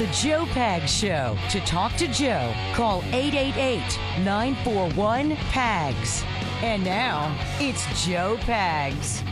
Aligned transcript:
The 0.00 0.06
Joe 0.12 0.46
Pag 0.46 0.88
Show. 0.88 1.36
To 1.50 1.60
talk 1.66 1.94
to 1.96 2.08
Joe, 2.08 2.54
call 2.72 3.02
888 3.12 4.24
941 4.24 5.36
PAGS. 5.36 6.24
And 6.62 6.82
now, 6.82 7.36
it's 7.58 7.84
Joe 8.06 8.38
Pags. 8.40 9.22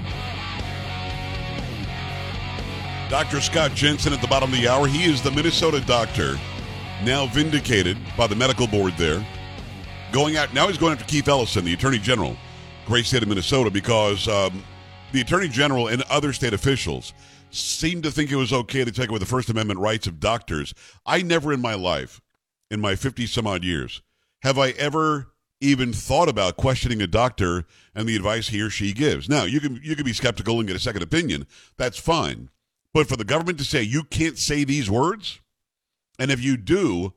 Dr. 3.09 3.41
Scott 3.41 3.73
Jensen 3.73 4.12
at 4.12 4.20
the 4.20 4.28
bottom 4.28 4.52
of 4.52 4.60
the 4.60 4.68
hour. 4.68 4.86
He 4.86 5.10
is 5.10 5.23
the 5.23 5.30
Minnesota 5.30 5.80
doctor, 5.80 6.38
now 7.02 7.24
vindicated 7.28 7.96
by 8.14 8.27
the 8.27 8.37
medical 8.37 8.66
board 8.66 8.92
there. 8.98 9.27
Going 10.12 10.37
out, 10.37 10.52
now 10.52 10.69
he's 10.69 10.77
going 10.77 10.92
after 10.92 11.06
Keith 11.06 11.28
Ellison, 11.28 11.64
the 11.64 11.73
Attorney 11.73 11.98
General, 11.98 12.37
great 12.84 13.06
state 13.06 13.23
of 13.23 13.28
Minnesota, 13.30 13.70
because 13.70 14.28
um, 14.28 14.62
the 15.12 15.23
Attorney 15.23 15.48
General 15.48 15.88
and 15.88 16.02
other 16.10 16.34
state 16.34 16.52
officials 16.52 17.14
seemed 17.51 18.02
to 18.05 18.11
think 18.11 18.30
it 18.30 18.37
was 18.37 18.52
okay 18.52 18.84
to 18.84 18.93
take 18.93 19.11
away 19.11 19.19
the 19.19 19.27
First 19.27 19.51
Amendment 19.51 19.80
rights 19.80 20.07
of 20.07 20.20
doctors. 20.20 20.75
I 21.07 21.23
never 21.23 21.52
in 21.52 21.61
my 21.61 21.74
life, 21.74 22.21
in 22.71 22.80
my 22.80 22.95
50 22.97 23.27
some 23.27 23.47
odd 23.47 23.65
years, 23.65 24.02
have 24.43 24.59
I 24.59 24.71
ever 24.71 25.33
even 25.61 25.93
thought 25.93 26.29
about 26.29 26.57
questioning 26.57 27.02
a 27.02 27.07
doctor 27.07 27.65
and 27.95 28.09
the 28.09 28.16
advice 28.16 28.48
he 28.48 28.61
or 28.61 28.71
she 28.71 28.93
gives. 28.93 29.29
Now, 29.29 29.45
you 29.45 29.61
can 29.61 29.80
you 29.83 29.97
can 29.97 30.05
be 30.05 30.12
skeptical 30.12 30.59
and 30.59 30.66
get 30.66 30.77
a 30.77 30.80
second 30.80 31.02
opinion. 31.02 31.47
That's 31.77 31.98
fine. 31.98 32.51
But 32.95 33.09
for 33.09 33.16
the 33.16 33.24
government 33.24 33.59
to 33.59 33.65
say 33.65 33.83
you 33.83 34.05
can't 34.05 34.38
say 34.38 34.65
these 34.65 34.91
words, 34.91 35.41
and 36.19 36.30
if 36.30 36.43
you 36.43 36.57
do, 36.57 37.12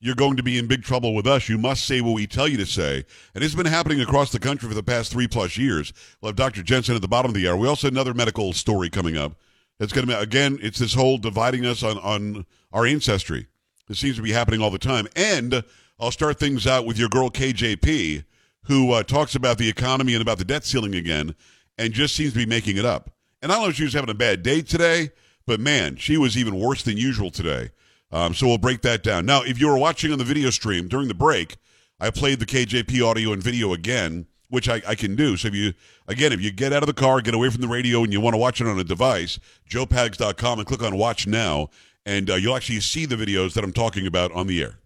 you're 0.00 0.14
going 0.14 0.36
to 0.36 0.42
be 0.42 0.58
in 0.58 0.66
big 0.66 0.82
trouble 0.82 1.14
with 1.14 1.26
us. 1.26 1.48
You 1.48 1.56
must 1.56 1.84
say 1.84 2.00
what 2.00 2.14
we 2.14 2.26
tell 2.26 2.46
you 2.48 2.58
to 2.58 2.66
say. 2.66 3.04
And 3.34 3.42
it's 3.42 3.54
been 3.54 3.66
happening 3.66 4.00
across 4.00 4.32
the 4.32 4.38
country 4.38 4.68
for 4.68 4.74
the 4.74 4.82
past 4.82 5.10
three 5.10 5.26
plus 5.26 5.56
years. 5.56 5.92
We'll 6.20 6.30
have 6.30 6.36
Dr. 6.36 6.62
Jensen 6.62 6.94
at 6.94 7.00
the 7.00 7.08
bottom 7.08 7.30
of 7.30 7.34
the 7.34 7.48
hour. 7.48 7.56
We 7.56 7.68
also 7.68 7.86
have 7.86 7.94
another 7.94 8.12
medical 8.12 8.52
story 8.52 8.90
coming 8.90 9.16
up. 9.16 9.34
It's 9.80 9.92
going 9.92 10.06
to 10.06 10.12
be, 10.14 10.20
again, 10.20 10.58
it's 10.62 10.78
this 10.78 10.94
whole 10.94 11.18
dividing 11.18 11.66
us 11.66 11.82
on, 11.82 11.98
on 11.98 12.46
our 12.72 12.86
ancestry. 12.86 13.48
This 13.88 13.98
seems 13.98 14.16
to 14.16 14.22
be 14.22 14.32
happening 14.32 14.60
all 14.60 14.70
the 14.70 14.78
time. 14.78 15.06
And 15.16 15.64
I'll 15.98 16.10
start 16.10 16.38
things 16.38 16.66
out 16.66 16.86
with 16.86 16.98
your 16.98 17.08
girl 17.08 17.30
KJP, 17.30 18.24
who 18.64 18.92
uh, 18.92 19.02
talks 19.02 19.34
about 19.34 19.58
the 19.58 19.68
economy 19.68 20.14
and 20.14 20.22
about 20.22 20.38
the 20.38 20.44
debt 20.44 20.64
ceiling 20.64 20.94
again, 20.94 21.34
and 21.76 21.92
just 21.92 22.14
seems 22.14 22.32
to 22.32 22.38
be 22.38 22.46
making 22.46 22.76
it 22.76 22.84
up. 22.84 23.10
And 23.42 23.52
I 23.52 23.56
don't 23.56 23.64
know 23.64 23.70
if 23.70 23.76
she 23.76 23.84
was 23.84 23.92
having 23.92 24.10
a 24.10 24.14
bad 24.14 24.42
day 24.42 24.62
today, 24.62 25.10
but 25.46 25.60
man, 25.60 25.96
she 25.96 26.16
was 26.16 26.38
even 26.38 26.58
worse 26.58 26.82
than 26.82 26.96
usual 26.96 27.30
today. 27.30 27.70
Um, 28.10 28.32
so 28.32 28.46
we'll 28.46 28.58
break 28.58 28.80
that 28.82 29.02
down. 29.02 29.26
Now, 29.26 29.42
if 29.42 29.60
you 29.60 29.68
were 29.68 29.76
watching 29.76 30.12
on 30.12 30.18
the 30.18 30.24
video 30.24 30.50
stream 30.50 30.88
during 30.88 31.08
the 31.08 31.14
break, 31.14 31.56
I 32.00 32.10
played 32.10 32.38
the 32.38 32.46
KJP 32.46 33.04
audio 33.04 33.32
and 33.32 33.42
video 33.42 33.72
again, 33.72 34.26
which 34.48 34.68
I, 34.68 34.82
I 34.86 34.94
can 34.94 35.16
do. 35.16 35.36
So 35.36 35.48
if 35.48 35.54
you, 35.54 35.74
again, 36.08 36.32
if 36.32 36.40
you 36.40 36.50
get 36.52 36.72
out 36.72 36.82
of 36.82 36.86
the 36.86 36.94
car, 36.94 37.20
get 37.20 37.34
away 37.34 37.50
from 37.50 37.60
the 37.60 37.68
radio, 37.68 38.02
and 38.02 38.12
you 38.12 38.20
want 38.20 38.34
to 38.34 38.38
watch 38.38 38.60
it 38.60 38.66
on 38.66 38.78
a 38.78 38.84
device, 38.84 39.38
joepags.com 39.68 40.58
and 40.58 40.68
click 40.68 40.82
on 40.82 40.96
watch 40.96 41.26
now, 41.26 41.70
and 42.06 42.30
uh, 42.30 42.34
you'll 42.34 42.56
actually 42.56 42.80
see 42.80 43.06
the 43.06 43.16
videos 43.16 43.54
that 43.54 43.64
I'm 43.64 43.72
talking 43.72 44.06
about 44.06 44.32
on 44.32 44.46
the 44.46 44.62
air 44.62 44.78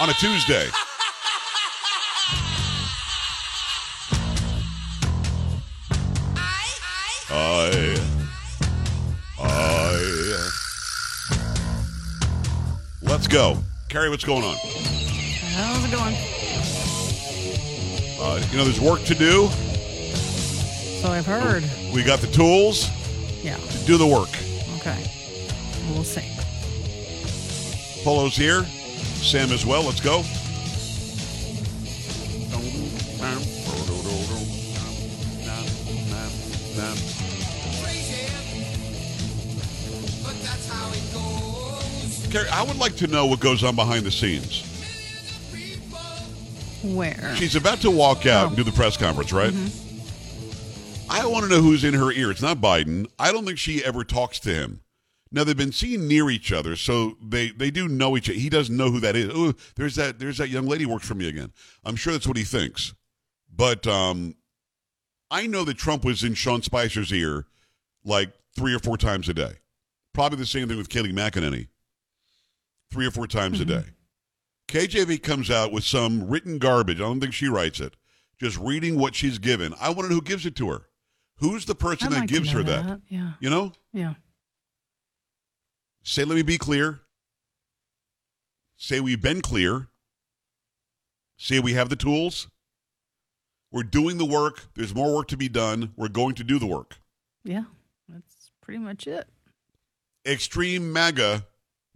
on 0.00 0.08
a 0.08 0.14
Tuesday. 0.14 0.66
I, 7.32 7.96
I. 9.38 10.50
Let's 13.02 13.28
go. 13.28 13.62
Carrie, 13.88 14.08
what's 14.08 14.24
going 14.24 14.42
on? 14.42 14.56
How's 14.56 15.84
it 15.84 15.90
going? 15.90 16.79
Uh, 18.20 18.42
you 18.50 18.58
know, 18.58 18.64
there's 18.64 18.80
work 18.80 19.02
to 19.04 19.14
do. 19.14 19.48
So 21.00 21.08
I've 21.10 21.24
heard. 21.26 21.64
We 21.94 22.02
got 22.02 22.20
the 22.20 22.26
tools 22.26 22.88
Yeah. 23.42 23.56
to 23.56 23.78
do 23.86 23.96
the 23.96 24.06
work. 24.06 24.28
Okay. 24.76 25.10
We'll 25.92 26.04
see. 26.04 26.24
Polo's 28.04 28.36
here. 28.36 28.64
Sam 29.22 29.50
as 29.52 29.64
well. 29.64 29.82
Let's 29.84 30.00
go. 30.00 30.22
Carrie, 42.30 42.48
I 42.50 42.62
would 42.62 42.78
like 42.78 42.94
to 42.96 43.08
know 43.08 43.26
what 43.26 43.40
goes 43.40 43.64
on 43.64 43.74
behind 43.74 44.04
the 44.04 44.10
scenes. 44.10 44.62
Where? 46.82 47.34
She's 47.36 47.56
about 47.56 47.80
to 47.82 47.90
walk 47.90 48.26
out 48.26 48.44
Oh. 48.44 48.48
and 48.48 48.56
do 48.56 48.62
the 48.64 48.72
press 48.72 48.96
conference, 48.96 49.32
right? 49.32 49.52
I 51.10 51.26
want 51.26 51.44
to 51.44 51.50
know 51.50 51.60
who's 51.60 51.84
in 51.84 51.94
her 51.94 52.12
ear. 52.12 52.30
It's 52.30 52.40
not 52.42 52.58
Biden. 52.58 53.06
I 53.18 53.32
don't 53.32 53.44
think 53.44 53.58
she 53.58 53.84
ever 53.84 54.04
talks 54.04 54.38
to 54.40 54.50
him. 54.54 54.80
Now 55.32 55.44
they've 55.44 55.56
been 55.56 55.72
seen 55.72 56.08
near 56.08 56.30
each 56.30 56.52
other, 56.52 56.74
so 56.76 57.16
they 57.22 57.50
they 57.50 57.70
do 57.70 57.86
know 57.88 58.16
each 58.16 58.28
other. 58.28 58.38
He 58.38 58.48
doesn't 58.48 58.76
know 58.76 58.90
who 58.90 59.00
that 59.00 59.14
is. 59.16 59.30
Oh, 59.32 59.54
there's 59.76 59.94
that 59.96 60.18
there's 60.18 60.38
that 60.38 60.48
young 60.48 60.66
lady 60.66 60.84
who 60.84 60.90
works 60.90 61.06
for 61.06 61.14
me 61.14 61.28
again. 61.28 61.52
I'm 61.84 61.96
sure 61.96 62.12
that's 62.12 62.26
what 62.26 62.36
he 62.36 62.42
thinks. 62.44 62.94
But 63.54 63.86
um, 63.86 64.34
I 65.30 65.46
know 65.46 65.64
that 65.64 65.76
Trump 65.78 66.04
was 66.04 66.24
in 66.24 66.34
Sean 66.34 66.62
Spicer's 66.62 67.12
ear 67.12 67.46
like 68.04 68.30
three 68.56 68.74
or 68.74 68.78
four 68.80 68.96
times 68.96 69.28
a 69.28 69.34
day. 69.34 69.54
Probably 70.12 70.38
the 70.38 70.46
same 70.46 70.66
thing 70.68 70.76
with 70.78 70.88
Kayleigh 70.88 71.12
McEnany. 71.12 71.68
Three 72.90 73.06
or 73.06 73.10
four 73.12 73.26
times 73.28 73.60
a 73.60 73.64
day. 73.64 73.84
KJP 74.70 75.24
comes 75.24 75.50
out 75.50 75.72
with 75.72 75.82
some 75.82 76.28
written 76.28 76.58
garbage. 76.58 76.98
I 76.98 77.04
don't 77.04 77.20
think 77.20 77.34
she 77.34 77.48
writes 77.48 77.80
it. 77.80 77.96
Just 78.38 78.56
reading 78.56 78.96
what 78.96 79.16
she's 79.16 79.38
given. 79.38 79.74
I 79.80 79.88
want 79.88 80.02
to 80.02 80.08
know 80.08 80.14
who 80.14 80.22
gives 80.22 80.46
it 80.46 80.54
to 80.56 80.70
her. 80.70 80.82
Who's 81.38 81.66
the 81.66 81.74
person 81.74 82.12
I'd 82.12 82.22
that 82.22 82.28
gives 82.28 82.52
her 82.52 82.62
that? 82.62 83.00
Yeah. 83.08 83.32
You 83.40 83.50
know? 83.50 83.72
Yeah. 83.92 84.14
Say, 86.04 86.24
let 86.24 86.36
me 86.36 86.42
be 86.42 86.56
clear. 86.56 87.00
Say, 88.76 89.00
we've 89.00 89.20
been 89.20 89.40
clear. 89.40 89.88
Say, 91.36 91.58
we 91.58 91.72
have 91.72 91.88
the 91.88 91.96
tools. 91.96 92.46
We're 93.72 93.82
doing 93.82 94.18
the 94.18 94.24
work. 94.24 94.68
There's 94.76 94.94
more 94.94 95.14
work 95.16 95.26
to 95.28 95.36
be 95.36 95.48
done. 95.48 95.92
We're 95.96 96.08
going 96.08 96.36
to 96.36 96.44
do 96.44 96.60
the 96.60 96.66
work. 96.66 96.96
Yeah. 97.42 97.64
That's 98.08 98.52
pretty 98.62 98.78
much 98.78 99.08
it. 99.08 99.28
Extreme 100.24 100.92
MAGA 100.92 101.44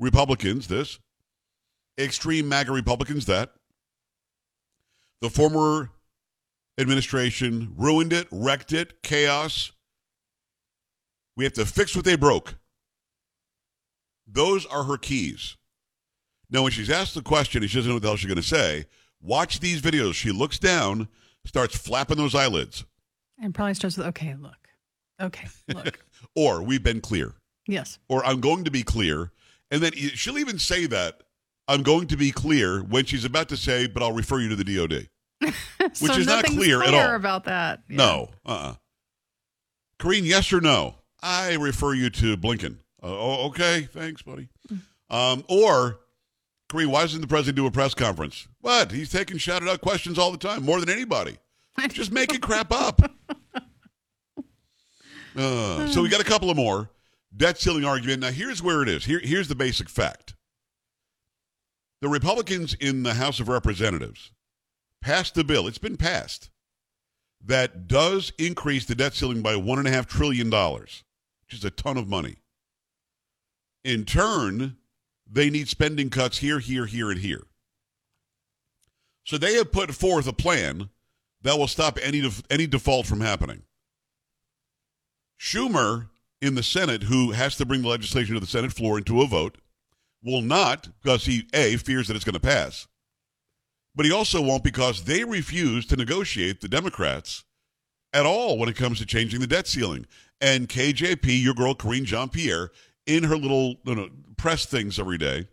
Republicans, 0.00 0.66
this. 0.66 0.98
Extreme 1.98 2.48
MAGA 2.48 2.72
Republicans, 2.72 3.26
that. 3.26 3.52
The 5.20 5.30
former 5.30 5.90
administration 6.78 7.72
ruined 7.76 8.12
it, 8.12 8.26
wrecked 8.30 8.72
it, 8.72 9.02
chaos. 9.02 9.72
We 11.36 11.44
have 11.44 11.52
to 11.54 11.64
fix 11.64 11.94
what 11.94 12.04
they 12.04 12.16
broke. 12.16 12.56
Those 14.26 14.66
are 14.66 14.84
her 14.84 14.96
keys. 14.96 15.56
Now, 16.50 16.62
when 16.62 16.72
she's 16.72 16.90
asked 16.90 17.14
the 17.14 17.22
question 17.22 17.62
and 17.62 17.70
she 17.70 17.78
doesn't 17.78 17.88
know 17.88 17.96
what 17.96 18.02
the 18.02 18.08
hell 18.08 18.16
she's 18.16 18.28
going 18.28 18.36
to 18.36 18.42
say, 18.42 18.86
watch 19.20 19.60
these 19.60 19.80
videos. 19.82 20.14
She 20.14 20.30
looks 20.30 20.58
down, 20.58 21.08
starts 21.44 21.76
flapping 21.76 22.16
those 22.16 22.34
eyelids. 22.34 22.84
And 23.40 23.54
probably 23.54 23.74
starts 23.74 23.96
with, 23.96 24.06
okay, 24.08 24.34
look. 24.38 24.68
Okay, 25.20 25.46
look. 25.72 25.98
Or, 26.36 26.62
we've 26.62 26.82
been 26.82 27.00
clear. 27.00 27.34
yes. 27.68 27.98
Or, 28.08 28.24
I'm 28.24 28.40
going 28.40 28.64
to 28.64 28.70
be 28.70 28.82
clear. 28.82 29.30
And 29.70 29.80
then 29.82 29.92
she'll 29.92 30.38
even 30.38 30.58
say 30.58 30.86
that, 30.86 31.22
I'm 31.66 31.82
going 31.82 32.08
to 32.08 32.16
be 32.16 32.30
clear, 32.30 32.80
when 32.82 33.04
she's 33.06 33.24
about 33.24 33.48
to 33.48 33.56
say, 33.56 33.86
but 33.86 34.02
I'll 34.02 34.12
refer 34.12 34.38
you 34.40 34.50
to 34.50 34.56
the 34.56 34.64
DOD. 34.64 35.08
so 35.94 36.12
is 36.12 36.26
not 36.26 36.42
nothing's 36.42 36.56
clear 36.56 36.82
at 36.82 36.94
all. 36.94 37.14
about 37.14 37.44
that. 37.44 37.80
Yeah. 37.88 37.96
No. 37.96 38.30
Uh 38.46 38.50
uh 38.50 38.74
Karine, 39.98 40.24
yes 40.24 40.52
or 40.52 40.60
no? 40.60 40.96
I 41.22 41.54
refer 41.54 41.94
you 41.94 42.10
to 42.10 42.36
Blinken. 42.36 42.76
Uh, 43.02 43.06
oh, 43.06 43.46
okay. 43.48 43.82
Thanks, 43.90 44.22
buddy. 44.22 44.48
Um, 45.08 45.44
or, 45.48 46.00
Karine, 46.68 46.90
why 46.90 47.02
doesn't 47.02 47.20
the 47.20 47.26
president 47.26 47.56
do 47.56 47.66
a 47.66 47.70
press 47.70 47.94
conference? 47.94 48.48
What? 48.60 48.92
He's 48.92 49.10
taking 49.10 49.38
shouted 49.38 49.68
out 49.68 49.80
questions 49.80 50.18
all 50.18 50.30
the 50.32 50.38
time, 50.38 50.64
more 50.64 50.80
than 50.80 50.90
anybody. 50.90 51.38
Just 51.88 52.12
making 52.12 52.40
crap 52.40 52.72
up. 52.72 53.00
Uh, 55.36 55.88
so 55.88 56.00
we 56.00 56.08
got 56.08 56.20
a 56.20 56.24
couple 56.24 56.48
of 56.48 56.56
more. 56.56 56.90
Debt 57.36 57.58
ceiling 57.60 57.84
argument. 57.84 58.20
Now, 58.20 58.30
here's 58.30 58.62
where 58.62 58.82
it 58.82 58.88
is. 58.88 59.04
Here, 59.04 59.18
here's 59.20 59.48
the 59.48 59.56
basic 59.56 59.88
fact. 59.88 60.33
The 62.04 62.10
Republicans 62.10 62.74
in 62.74 63.02
the 63.02 63.14
House 63.14 63.40
of 63.40 63.48
Representatives 63.48 64.30
passed 65.00 65.34
the 65.34 65.42
bill. 65.42 65.66
It's 65.66 65.78
been 65.78 65.96
passed 65.96 66.50
that 67.42 67.88
does 67.88 68.30
increase 68.38 68.84
the 68.84 68.94
debt 68.94 69.14
ceiling 69.14 69.40
by 69.40 69.56
one 69.56 69.78
and 69.78 69.88
a 69.88 69.90
half 69.90 70.06
trillion 70.06 70.50
dollars, 70.50 71.02
which 71.40 71.58
is 71.58 71.64
a 71.64 71.70
ton 71.70 71.96
of 71.96 72.06
money. 72.06 72.36
In 73.84 74.04
turn, 74.04 74.76
they 75.26 75.48
need 75.48 75.66
spending 75.70 76.10
cuts 76.10 76.36
here, 76.36 76.58
here, 76.58 76.84
here, 76.84 77.10
and 77.10 77.20
here. 77.20 77.44
So 79.24 79.38
they 79.38 79.54
have 79.54 79.72
put 79.72 79.94
forth 79.94 80.26
a 80.26 80.34
plan 80.34 80.90
that 81.40 81.58
will 81.58 81.68
stop 81.68 81.98
any 82.02 82.20
def- 82.20 82.42
any 82.50 82.66
default 82.66 83.06
from 83.06 83.22
happening. 83.22 83.62
Schumer 85.40 86.10
in 86.42 86.54
the 86.54 86.62
Senate, 86.62 87.04
who 87.04 87.30
has 87.30 87.56
to 87.56 87.64
bring 87.64 87.80
the 87.80 87.88
legislation 87.88 88.34
to 88.34 88.40
the 88.40 88.46
Senate 88.46 88.74
floor 88.74 88.98
into 88.98 89.22
a 89.22 89.26
vote, 89.26 89.56
will 90.24 90.42
not 90.42 90.88
because 91.02 91.26
he 91.26 91.46
a 91.52 91.76
fears 91.76 92.08
that 92.08 92.16
it's 92.16 92.24
going 92.24 92.34
to 92.34 92.40
pass, 92.40 92.86
but 93.94 94.06
he 94.06 94.12
also 94.12 94.40
won't 94.40 94.64
because 94.64 95.04
they 95.04 95.24
refuse 95.24 95.86
to 95.86 95.96
negotiate 95.96 96.60
the 96.60 96.68
Democrats 96.68 97.44
at 98.12 98.26
all 98.26 98.58
when 98.58 98.68
it 98.68 98.76
comes 98.76 98.98
to 98.98 99.06
changing 99.06 99.40
the 99.40 99.46
debt 99.46 99.66
ceiling. 99.66 100.06
And 100.40 100.68
KJP, 100.68 101.42
your 101.42 101.54
girl 101.54 101.74
Karine 101.74 102.04
Jean 102.04 102.28
Pierre, 102.28 102.70
in 103.06 103.24
her 103.24 103.36
little 103.36 103.76
you 103.84 103.94
know, 103.94 104.08
press 104.36 104.66
things 104.66 104.98
every 104.98 105.18
day 105.18 105.46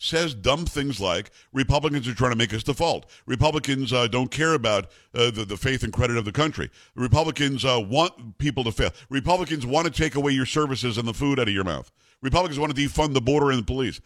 says 0.00 0.34
dumb 0.34 0.64
things 0.64 0.98
like 0.98 1.30
Republicans 1.52 2.08
are 2.08 2.14
trying 2.14 2.32
to 2.32 2.36
make 2.36 2.54
us 2.54 2.62
default. 2.62 3.04
Republicans 3.26 3.92
uh, 3.92 4.08
don't 4.08 4.30
care 4.30 4.54
about 4.54 4.86
uh, 5.14 5.30
the, 5.30 5.44
the 5.44 5.56
faith 5.56 5.82
and 5.82 5.92
credit 5.92 6.16
of 6.16 6.24
the 6.24 6.32
country. 6.32 6.70
Republicans 6.94 7.64
uh, 7.64 7.78
want 7.78 8.38
people 8.38 8.64
to 8.64 8.72
fail. 8.72 8.90
Republicans 9.10 9.66
want 9.66 9.86
to 9.86 9.92
take 9.92 10.14
away 10.14 10.32
your 10.32 10.46
services 10.46 10.96
and 10.96 11.06
the 11.06 11.12
food 11.14 11.38
out 11.38 11.48
of 11.48 11.54
your 11.54 11.64
mouth. 11.64 11.92
Republicans 12.22 12.58
want 12.58 12.74
to 12.74 12.80
defund 12.80 13.14
the 13.14 13.20
border 13.20 13.50
and 13.50 13.60
the 13.60 13.66
police. 13.66 14.00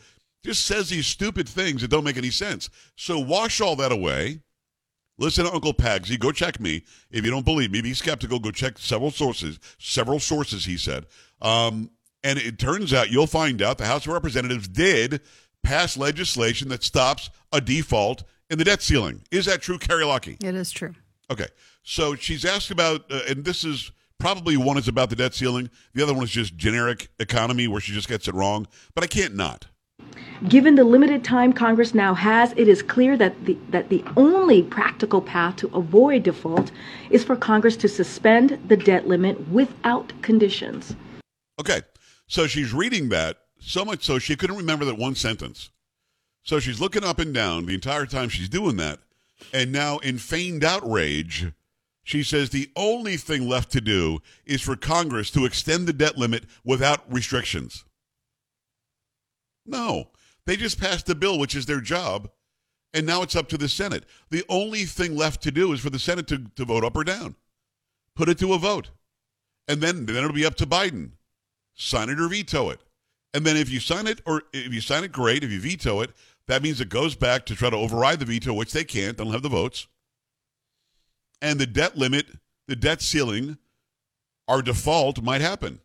Just 0.45 0.67
says 0.67 0.91
these 0.91 1.07
stupid 1.07 1.49
things 1.49 1.81
that 1.83 1.89
don't 1.89 2.05
make 2.05 2.17
any 2.17 2.31
sense. 2.31 2.69
So 2.97 3.19
wash 3.19 3.61
all 3.61 3.77
that 3.77 3.93
away. 3.93 4.41
Listen 5.17 5.45
to 5.45 5.53
Uncle 5.53 5.73
Pagsy. 5.73 6.19
Go 6.19 6.33
check 6.33 6.61
me. 6.61 6.83
If 7.11 7.25
you 7.25 7.31
don't 7.31 7.45
believe 7.45 7.71
me, 7.71 7.81
be 7.81 7.95
skeptical. 7.95 8.39
Go 8.41 8.51
check 8.51 8.79
several 8.79 9.11
sources. 9.11 9.59
Several 9.79 10.19
sources, 10.19 10.65
he 10.65 10.77
said. 10.77 11.07
Um, 11.41 11.91
and 12.23 12.39
it 12.39 12.59
turns 12.59 12.93
out 12.93 13.11
you'll 13.11 13.27
find 13.27 13.63
out 13.63 13.79
the 13.79 13.87
House 13.87 14.07
of 14.07 14.13
Representatives 14.13 14.67
did 14.67 15.21
pass 15.63 15.97
legislation 15.97 16.69
that 16.69 16.83
stops 16.83 17.31
a 17.53 17.61
default 17.61 18.25
in 18.51 18.59
the 18.59 18.65
debt 18.65 18.83
ceiling. 18.83 19.23
Is 19.31 19.47
that 19.47 19.63
true, 19.63 19.79
Carrie 19.79 20.05
Lockie? 20.05 20.37
It 20.43 20.55
is 20.55 20.71
true. 20.71 20.95
Okay. 21.31 21.47
So 21.83 22.15
she's 22.15 22.45
asked 22.45 22.71
about, 22.71 23.11
uh, 23.11 23.21
and 23.29 23.45
this 23.45 23.65
is 23.65 23.93
probably 24.25 24.57
one 24.57 24.79
is 24.79 24.89
about 24.89 25.11
the 25.11 25.17
debt 25.17 25.35
ceiling. 25.35 25.69
The 25.93 26.03
other 26.03 26.15
one 26.15 26.25
is 26.25 26.31
just 26.31 26.57
generic 26.57 27.09
economy 27.19 27.69
where 27.69 27.79
she 27.79 27.93
just 27.93 28.09
gets 28.09 28.27
it 28.27 28.33
wrong. 28.33 28.67
But 28.95 29.05
I 29.05 29.07
can't 29.07 29.35
not. 29.35 29.67
Given 30.49 30.77
the 30.77 30.85
limited 30.85 31.23
time 31.23 31.53
Congress 31.53 31.93
now 31.93 32.15
has, 32.15 32.55
it 32.57 32.67
is 32.67 32.83
clear 32.83 33.19
that 33.19 33.45
the, 33.45 33.59
that 33.69 33.91
the 33.91 34.03
only 34.17 34.63
practical 34.63 35.21
path 35.21 35.57
to 35.57 35.69
avoid 35.75 36.23
default 36.23 36.71
is 37.11 37.23
for 37.23 37.37
Congress 37.37 37.77
to 37.77 37.87
suspend 37.87 38.59
the 38.67 38.79
debt 38.79 39.07
limit 39.07 39.47
without 39.51 40.11
conditions. 40.23 40.97
Okay. 41.61 41.83
So 42.27 42.47
she's 42.47 42.73
reading 42.73 43.11
that 43.11 43.37
so 43.61 43.85
much 43.85 44.05
so 44.05 44.19
she 44.19 44.37
couldn't 44.37 44.57
remember 44.57 44.87
that 44.87 44.97
one 44.97 45.17
sentence. 45.17 45.69
So 46.45 46.61
she's 46.61 46.81
looking 46.81 47.05
up 47.05 47.19
and 47.19 47.35
down 47.35 47.67
the 47.67 47.75
entire 47.75 48.07
time 48.07 48.31
she's 48.31 48.49
doing 48.49 48.79
that. 48.79 49.01
And 49.53 49.71
now, 49.71 49.99
in 49.99 50.17
feigned 50.17 50.65
outrage, 50.65 51.53
she 52.05 52.23
says 52.23 52.51
the 52.51 52.71
only 52.77 53.17
thing 53.17 53.49
left 53.49 53.73
to 53.73 53.81
do 53.81 54.21
is 54.45 54.61
for 54.61 54.77
Congress 54.77 55.31
to 55.31 55.47
extend 55.47 55.89
the 55.89 55.93
debt 55.93 56.17
limit 56.17 56.45
without 56.63 57.11
restrictions. 57.13 57.85
No, 59.67 60.11
they 60.47 60.57
just 60.57 60.79
passed 60.79 61.09
a 61.09 61.15
bill, 61.15 61.39
which 61.39 61.57
is 61.57 61.65
their 61.65 61.81
job, 61.81 62.31
and 62.93 63.07
now 63.07 63.23
it's 63.23 63.35
up 63.35 63.49
to 63.49 63.59
the 63.59 63.69
Senate. 63.69 64.05
The 64.31 64.45
only 64.51 64.85
thing 64.85 65.17
left 65.17 65.43
to 65.43 65.51
do 65.51 65.73
is 65.73 65.81
for 65.81 65.91
the 65.91 65.99
Senate 65.99 66.27
to, 66.29 66.45
to 66.55 66.65
vote 66.67 66.85
up 66.85 66.97
or 66.97 67.05
down, 67.05 67.35
put 68.15 68.29
it 68.29 68.39
to 68.41 68.53
a 68.53 68.59
vote, 68.59 68.91
and 69.67 69.81
then, 69.81 70.05
then 70.05 70.17
it'll 70.17 70.33
be 70.33 70.47
up 70.47 70.57
to 70.57 70.67
Biden. 70.67 71.13
Sign 71.75 72.11
it 72.11 72.21
or 72.21 72.29
veto 72.29 72.71
it. 72.71 72.81
And 73.33 73.45
then 73.45 73.57
if 73.57 73.69
you 73.69 73.81
sign 73.81 74.07
it, 74.07 74.21
or 74.27 74.43
if 74.53 74.73
you 74.73 74.81
sign 74.81 75.03
it, 75.03 75.11
great. 75.11 75.43
If 75.43 75.51
you 75.51 75.59
veto 75.59 76.03
it, 76.03 76.11
that 76.47 76.63
means 76.63 76.81
it 76.81 76.89
goes 76.89 77.17
back 77.17 77.47
to 77.47 77.57
try 77.57 77.71
to 77.71 77.77
override 77.77 78.21
the 78.21 78.27
veto, 78.27 78.53
which 78.53 78.73
they 78.73 78.85
can't. 78.85 79.17
They 79.17 79.25
don't 79.25 79.33
have 79.33 79.43
the 79.43 79.49
votes. 79.49 79.89
And 81.43 81.59
the 81.59 81.67
debt 81.67 81.97
limit, 81.97 82.27
the 82.69 82.77
debt 82.77 83.03
ceiling, 83.03 83.59
our 84.49 84.63
default 84.63 85.23
might 85.23 85.41
happen. 85.41 85.81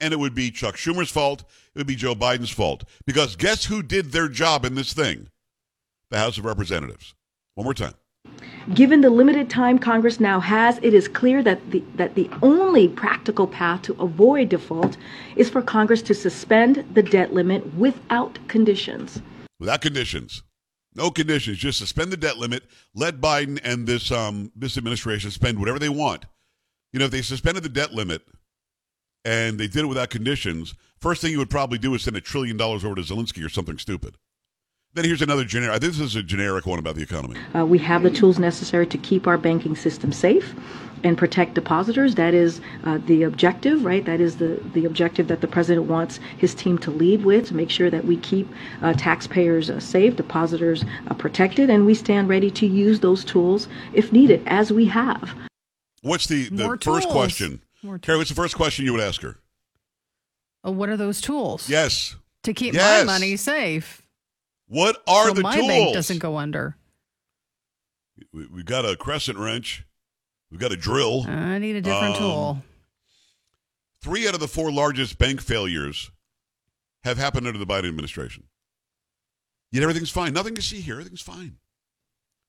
And 0.00 0.12
it 0.12 0.18
would 0.18 0.34
be 0.34 0.50
Chuck 0.50 0.76
Schumer's 0.76 1.10
fault. 1.10 1.44
It 1.74 1.78
would 1.78 1.86
be 1.86 1.96
Joe 1.96 2.14
Biden's 2.14 2.50
fault. 2.50 2.84
Because 3.06 3.36
guess 3.36 3.64
who 3.64 3.82
did 3.82 4.12
their 4.12 4.28
job 4.28 4.64
in 4.64 4.74
this 4.74 4.92
thing? 4.92 5.28
The 6.10 6.18
House 6.18 6.38
of 6.38 6.44
Representatives. 6.44 7.14
One 7.54 7.64
more 7.64 7.74
time. 7.74 7.94
Given 8.74 9.00
the 9.00 9.10
limited 9.10 9.48
time 9.48 9.78
Congress 9.78 10.18
now 10.18 10.40
has, 10.40 10.78
it 10.82 10.92
is 10.92 11.06
clear 11.06 11.42
that 11.44 11.70
the, 11.70 11.84
that 11.94 12.16
the 12.16 12.28
only 12.42 12.88
practical 12.88 13.46
path 13.46 13.82
to 13.82 13.94
avoid 14.00 14.48
default 14.48 14.96
is 15.36 15.48
for 15.48 15.62
Congress 15.62 16.02
to 16.02 16.14
suspend 16.14 16.84
the 16.92 17.02
debt 17.02 17.32
limit 17.32 17.74
without 17.74 18.38
conditions. 18.48 19.22
Without 19.60 19.80
conditions. 19.80 20.42
No 20.96 21.10
conditions. 21.10 21.58
Just 21.58 21.78
suspend 21.78 22.10
the 22.10 22.16
debt 22.16 22.38
limit. 22.38 22.64
Let 22.94 23.20
Biden 23.20 23.60
and 23.62 23.86
this 23.86 24.10
um, 24.10 24.50
this 24.56 24.78
administration 24.78 25.30
spend 25.30 25.58
whatever 25.58 25.78
they 25.78 25.90
want. 25.90 26.24
You 26.92 26.98
know, 26.98 27.04
if 27.04 27.10
they 27.10 27.22
suspended 27.22 27.62
the 27.62 27.68
debt 27.68 27.92
limit 27.92 28.22
and 29.24 29.60
they 29.60 29.66
did 29.66 29.84
it 29.84 29.86
without 29.88 30.08
conditions, 30.08 30.74
first 30.98 31.20
thing 31.20 31.32
you 31.32 31.38
would 31.38 31.50
probably 31.50 31.78
do 31.78 31.94
is 31.94 32.02
send 32.02 32.16
a 32.16 32.20
trillion 32.22 32.56
dollars 32.56 32.84
over 32.84 32.94
to 32.94 33.02
Zelensky 33.02 33.44
or 33.44 33.50
something 33.50 33.76
stupid. 33.76 34.16
Then 34.94 35.04
here's 35.04 35.20
another 35.20 35.44
generic. 35.44 35.82
This 35.82 36.00
is 36.00 36.16
a 36.16 36.22
generic 36.22 36.64
one 36.64 36.78
about 36.78 36.94
the 36.94 37.02
economy. 37.02 37.38
Uh, 37.54 37.66
we 37.66 37.76
have 37.78 38.02
the 38.02 38.10
tools 38.10 38.38
necessary 38.38 38.86
to 38.86 38.96
keep 38.96 39.26
our 39.26 39.36
banking 39.36 39.76
system 39.76 40.10
safe 40.10 40.54
and 41.06 41.16
protect 41.16 41.54
depositors. 41.54 42.16
That 42.16 42.34
is 42.34 42.60
uh, 42.84 42.98
the 43.06 43.22
objective, 43.22 43.84
right? 43.84 44.04
That 44.04 44.20
is 44.20 44.36
the, 44.38 44.60
the 44.74 44.84
objective 44.84 45.28
that 45.28 45.40
the 45.40 45.46
president 45.46 45.86
wants 45.86 46.18
his 46.36 46.52
team 46.54 46.78
to 46.78 46.90
lead 46.90 47.24
with 47.24 47.46
to 47.48 47.54
make 47.54 47.70
sure 47.70 47.88
that 47.90 48.04
we 48.04 48.16
keep 48.18 48.48
uh, 48.82 48.92
taxpayers 48.94 49.70
uh, 49.70 49.78
safe, 49.78 50.16
depositors 50.16 50.84
uh, 51.08 51.14
protected, 51.14 51.70
and 51.70 51.86
we 51.86 51.94
stand 51.94 52.28
ready 52.28 52.50
to 52.50 52.66
use 52.66 52.98
those 53.00 53.24
tools 53.24 53.68
if 53.94 54.12
needed, 54.12 54.42
as 54.46 54.72
we 54.72 54.84
have. 54.86 55.32
What's 56.02 56.26
the, 56.26 56.48
the 56.48 56.64
More 56.64 56.76
first 56.76 57.04
tools. 57.04 57.12
question? 57.14 57.62
More 57.82 57.98
Carrie, 57.98 58.18
what's 58.18 58.30
the 58.30 58.36
first 58.36 58.56
question 58.56 58.84
you 58.84 58.92
would 58.92 59.00
ask 59.00 59.22
her? 59.22 59.38
Oh, 60.64 60.72
what 60.72 60.88
are 60.88 60.96
those 60.96 61.20
tools? 61.20 61.68
Yes. 61.68 62.16
To 62.42 62.52
keep 62.52 62.74
Yes. 62.74 63.06
my 63.06 63.12
money 63.12 63.36
safe. 63.36 64.02
What 64.66 65.00
are 65.06 65.28
so 65.28 65.34
the 65.34 65.42
my 65.42 65.54
tools? 65.54 65.68
bank 65.68 65.94
doesn't 65.94 66.18
go 66.18 66.36
under. 66.36 66.76
we, 68.32 68.46
we've 68.48 68.64
got 68.64 68.84
a 68.84 68.96
crescent 68.96 69.38
wrench. 69.38 69.84
We've 70.50 70.60
got 70.60 70.72
a 70.72 70.76
drill. 70.76 71.24
I 71.28 71.58
need 71.58 71.76
a 71.76 71.80
different 71.80 72.14
Um, 72.16 72.20
tool. 72.20 72.62
Three 74.00 74.28
out 74.28 74.34
of 74.34 74.40
the 74.40 74.48
four 74.48 74.70
largest 74.70 75.18
bank 75.18 75.40
failures 75.40 76.10
have 77.04 77.18
happened 77.18 77.46
under 77.46 77.58
the 77.58 77.66
Biden 77.66 77.88
administration. 77.88 78.44
Yet 79.72 79.82
everything's 79.82 80.10
fine. 80.10 80.32
Nothing 80.32 80.54
to 80.54 80.62
see 80.62 80.80
here. 80.80 80.94
Everything's 80.94 81.20
fine. 81.22 81.58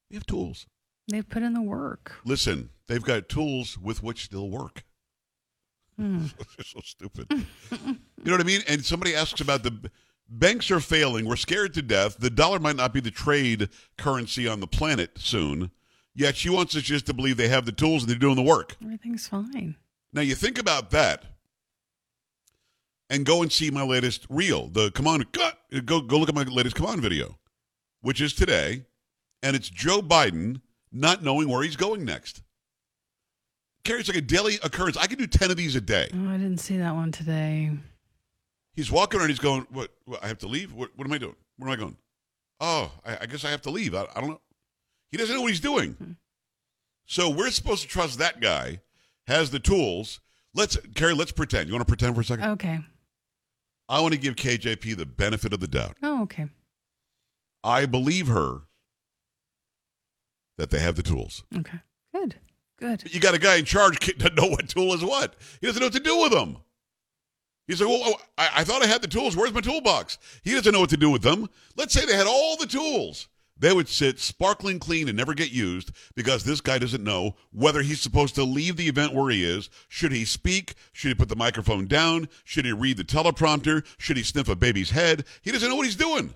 We 0.09 0.15
have 0.15 0.25
tools. 0.25 0.67
They've 1.07 1.27
put 1.27 1.41
in 1.43 1.53
the 1.53 1.61
work. 1.61 2.13
Listen, 2.25 2.69
they've 2.87 3.03
got 3.03 3.29
tools 3.29 3.77
with 3.77 4.03
which 4.03 4.29
they'll 4.29 4.49
work. 4.49 4.83
Hmm. 5.97 6.27
They're 6.57 6.65
so 6.65 6.81
stupid. 6.83 7.27
you 7.31 7.95
know 8.23 8.31
what 8.33 8.41
I 8.41 8.43
mean? 8.43 8.61
And 8.67 8.85
somebody 8.85 9.15
asks 9.15 9.41
about 9.41 9.63
the 9.63 9.89
banks 10.29 10.69
are 10.69 10.79
failing. 10.79 11.25
We're 11.25 11.35
scared 11.37 11.73
to 11.73 11.81
death. 11.81 12.17
The 12.19 12.29
dollar 12.29 12.59
might 12.59 12.75
not 12.75 12.93
be 12.93 12.99
the 12.99 13.09
trade 13.11 13.69
currency 13.97 14.47
on 14.47 14.59
the 14.59 14.67
planet 14.67 15.11
soon. 15.17 15.71
Yet 16.17 16.35
she 16.35 16.49
wants 16.49 16.75
us 16.75 16.81
just 16.81 17.05
to 17.05 17.13
believe 17.13 17.37
they 17.37 17.47
have 17.47 17.67
the 17.67 17.71
tools 17.71 18.01
and 18.01 18.09
they're 18.09 18.17
doing 18.17 18.35
the 18.35 18.41
work. 18.41 18.75
Everything's 18.83 19.27
fine. 19.27 19.75
Now 20.11 20.21
you 20.21 20.33
think 20.33 20.57
about 20.57 20.89
that, 20.89 21.23
and 23.07 23.23
go 23.23 23.43
and 23.43 23.51
see 23.51 23.69
my 23.69 23.83
latest 23.83 24.25
reel. 24.27 24.67
The 24.67 24.89
come 24.89 25.07
on, 25.07 25.25
go 25.85 26.01
go 26.01 26.17
look 26.17 26.27
at 26.27 26.33
my 26.33 26.41
latest 26.41 26.75
come 26.75 26.87
on 26.87 26.99
video, 27.01 27.37
which 28.01 28.19
is 28.19 28.33
today, 28.33 28.85
and 29.43 29.55
it's 29.55 29.69
Joe 29.69 30.01
Biden 30.01 30.61
not 30.91 31.23
knowing 31.23 31.49
where 31.49 31.61
he's 31.61 31.75
going 31.75 32.03
next. 32.03 32.41
Carrie, 33.83 33.99
it's 33.99 34.09
like 34.09 34.17
a 34.17 34.21
daily 34.21 34.55
occurrence. 34.63 34.97
I 34.97 35.05
can 35.05 35.19
do 35.19 35.27
ten 35.27 35.51
of 35.51 35.57
these 35.57 35.75
a 35.75 35.81
day. 35.81 36.09
Oh, 36.15 36.29
I 36.29 36.37
didn't 36.37 36.57
see 36.57 36.77
that 36.77 36.95
one 36.95 37.11
today. 37.11 37.71
He's 38.73 38.91
walking 38.91 39.19
around. 39.19 39.29
He's 39.29 39.37
going, 39.37 39.67
"What? 39.69 39.91
what 40.05 40.23
I 40.23 40.27
have 40.27 40.39
to 40.39 40.47
leave? 40.47 40.73
What, 40.73 40.89
what 40.95 41.05
am 41.05 41.13
I 41.13 41.19
doing? 41.19 41.35
Where 41.57 41.69
am 41.69 41.73
I 41.73 41.77
going? 41.79 41.97
Oh, 42.59 42.91
I, 43.05 43.17
I 43.21 43.25
guess 43.27 43.45
I 43.45 43.51
have 43.51 43.61
to 43.63 43.69
leave. 43.69 43.93
I, 43.93 44.07
I 44.15 44.19
don't 44.19 44.31
know. 44.31 44.41
He 45.11 45.17
doesn't 45.17 45.35
know 45.35 45.41
what 45.41 45.51
he's 45.51 45.59
doing. 45.59 45.93
Hmm. 45.93 46.11
So 47.05 47.29
we're 47.29 47.51
supposed 47.51 47.83
to 47.83 47.87
trust 47.87 48.19
that 48.19 48.41
guy 48.41 48.81
has 49.27 49.51
the 49.51 49.59
tools. 49.59 50.19
Let's 50.53 50.77
Carrie. 50.95 51.13
Let's 51.13 51.31
pretend. 51.31 51.67
You 51.67 51.73
want 51.73 51.87
to 51.87 51.91
pretend 51.91 52.15
for 52.15 52.21
a 52.21 52.25
second? 52.25 52.49
Okay. 52.51 52.79
I 53.89 54.01
want 54.01 54.13
to 54.13 54.19
give 54.19 54.35
KJP 54.35 54.97
the 54.97 55.05
benefit 55.05 55.53
of 55.53 55.59
the 55.59 55.67
doubt. 55.67 55.95
Oh, 56.03 56.23
okay. 56.23 56.47
I 57.63 57.85
believe 57.85 58.27
her 58.27 58.61
that 60.57 60.69
they 60.69 60.79
have 60.79 60.95
the 60.95 61.03
tools. 61.03 61.43
Okay. 61.55 61.79
Good. 62.13 62.35
Good. 62.79 63.03
But 63.03 63.13
you 63.13 63.19
got 63.19 63.35
a 63.35 63.39
guy 63.39 63.55
in 63.55 63.65
charge 63.65 63.99
that 63.99 64.17
doesn't 64.17 64.35
know 64.35 64.47
what 64.47 64.67
tool 64.67 64.93
is 64.93 65.03
what. 65.03 65.35
He 65.61 65.67
doesn't 65.67 65.79
know 65.79 65.87
what 65.87 65.93
to 65.93 65.99
do 65.99 66.21
with 66.21 66.31
them. 66.31 66.57
He's 67.67 67.81
like, 67.81 67.89
well, 67.89 68.01
oh, 68.05 68.21
I, 68.37 68.49
I 68.57 68.63
thought 68.63 68.81
I 68.81 68.87
had 68.87 69.01
the 69.01 69.07
tools. 69.07 69.35
Where's 69.35 69.53
my 69.53 69.61
toolbox? 69.61 70.17
He 70.43 70.53
doesn't 70.53 70.71
know 70.71 70.79
what 70.79 70.89
to 70.91 70.97
do 70.97 71.09
with 71.09 71.21
them. 71.21 71.49
Let's 71.75 71.93
say 71.93 72.05
they 72.05 72.15
had 72.15 72.27
all 72.27 72.55
the 72.55 72.65
tools. 72.65 73.27
They 73.59 73.73
would 73.73 73.89
sit 73.89 74.19
sparkling 74.19 74.77
clean 74.79 75.07
and 75.07 75.17
never 75.17 75.33
get 75.33 75.51
used 75.51 75.91
because 76.15 76.43
this 76.43 76.61
guy 76.61 76.77
doesn't 76.77 77.03
know 77.03 77.35
whether 77.51 77.81
he's 77.81 77.99
supposed 78.01 78.35
to 78.35 78.43
leave 78.43 78.77
the 78.77 78.87
event 78.87 79.13
where 79.13 79.31
he 79.31 79.43
is. 79.43 79.69
Should 79.89 80.11
he 80.11 80.25
speak? 80.25 80.75
Should 80.93 81.07
he 81.09 81.15
put 81.15 81.29
the 81.29 81.35
microphone 81.35 81.87
down? 81.87 82.29
Should 82.43 82.65
he 82.65 82.71
read 82.71 82.97
the 82.97 83.03
teleprompter? 83.03 83.83
Should 83.97 84.17
he 84.17 84.23
sniff 84.23 84.47
a 84.47 84.55
baby's 84.55 84.91
head? 84.91 85.25
He 85.41 85.51
doesn't 85.51 85.67
know 85.69 85.75
what 85.75 85.85
he's 85.87 85.95
doing. 85.95 86.35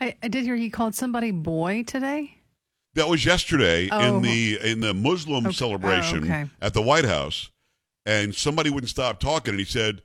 I, 0.00 0.16
I 0.22 0.28
did 0.28 0.44
hear 0.44 0.56
he 0.56 0.68
called 0.70 0.94
somebody 0.94 1.30
boy 1.30 1.84
today. 1.84 2.32
That 2.94 3.08
was 3.08 3.24
yesterday 3.24 3.88
Oh. 3.92 4.16
in 4.16 4.22
the 4.22 4.58
in 4.62 4.80
the 4.80 4.94
Muslim 4.94 5.46
Okay. 5.46 5.54
celebration 5.54 6.20
Oh, 6.20 6.24
okay. 6.24 6.50
at 6.60 6.72
the 6.74 6.82
White 6.82 7.04
House, 7.04 7.50
and 8.06 8.34
somebody 8.34 8.70
wouldn't 8.70 8.90
stop 8.90 9.20
talking, 9.20 9.50
and 9.52 9.58
he 9.60 9.66
said, 9.66 10.02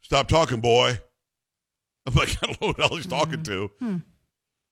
"Stop 0.00 0.26
talking, 0.26 0.60
boy." 0.60 1.00
I'm 2.06 2.14
like, 2.14 2.30
I 2.42 2.46
don't 2.46 2.60
know 2.62 2.66
what 2.68 2.80
else 2.80 2.96
he's 2.96 3.06
talking 3.06 3.42
to. 3.42 3.70
Hmm. 3.78 3.96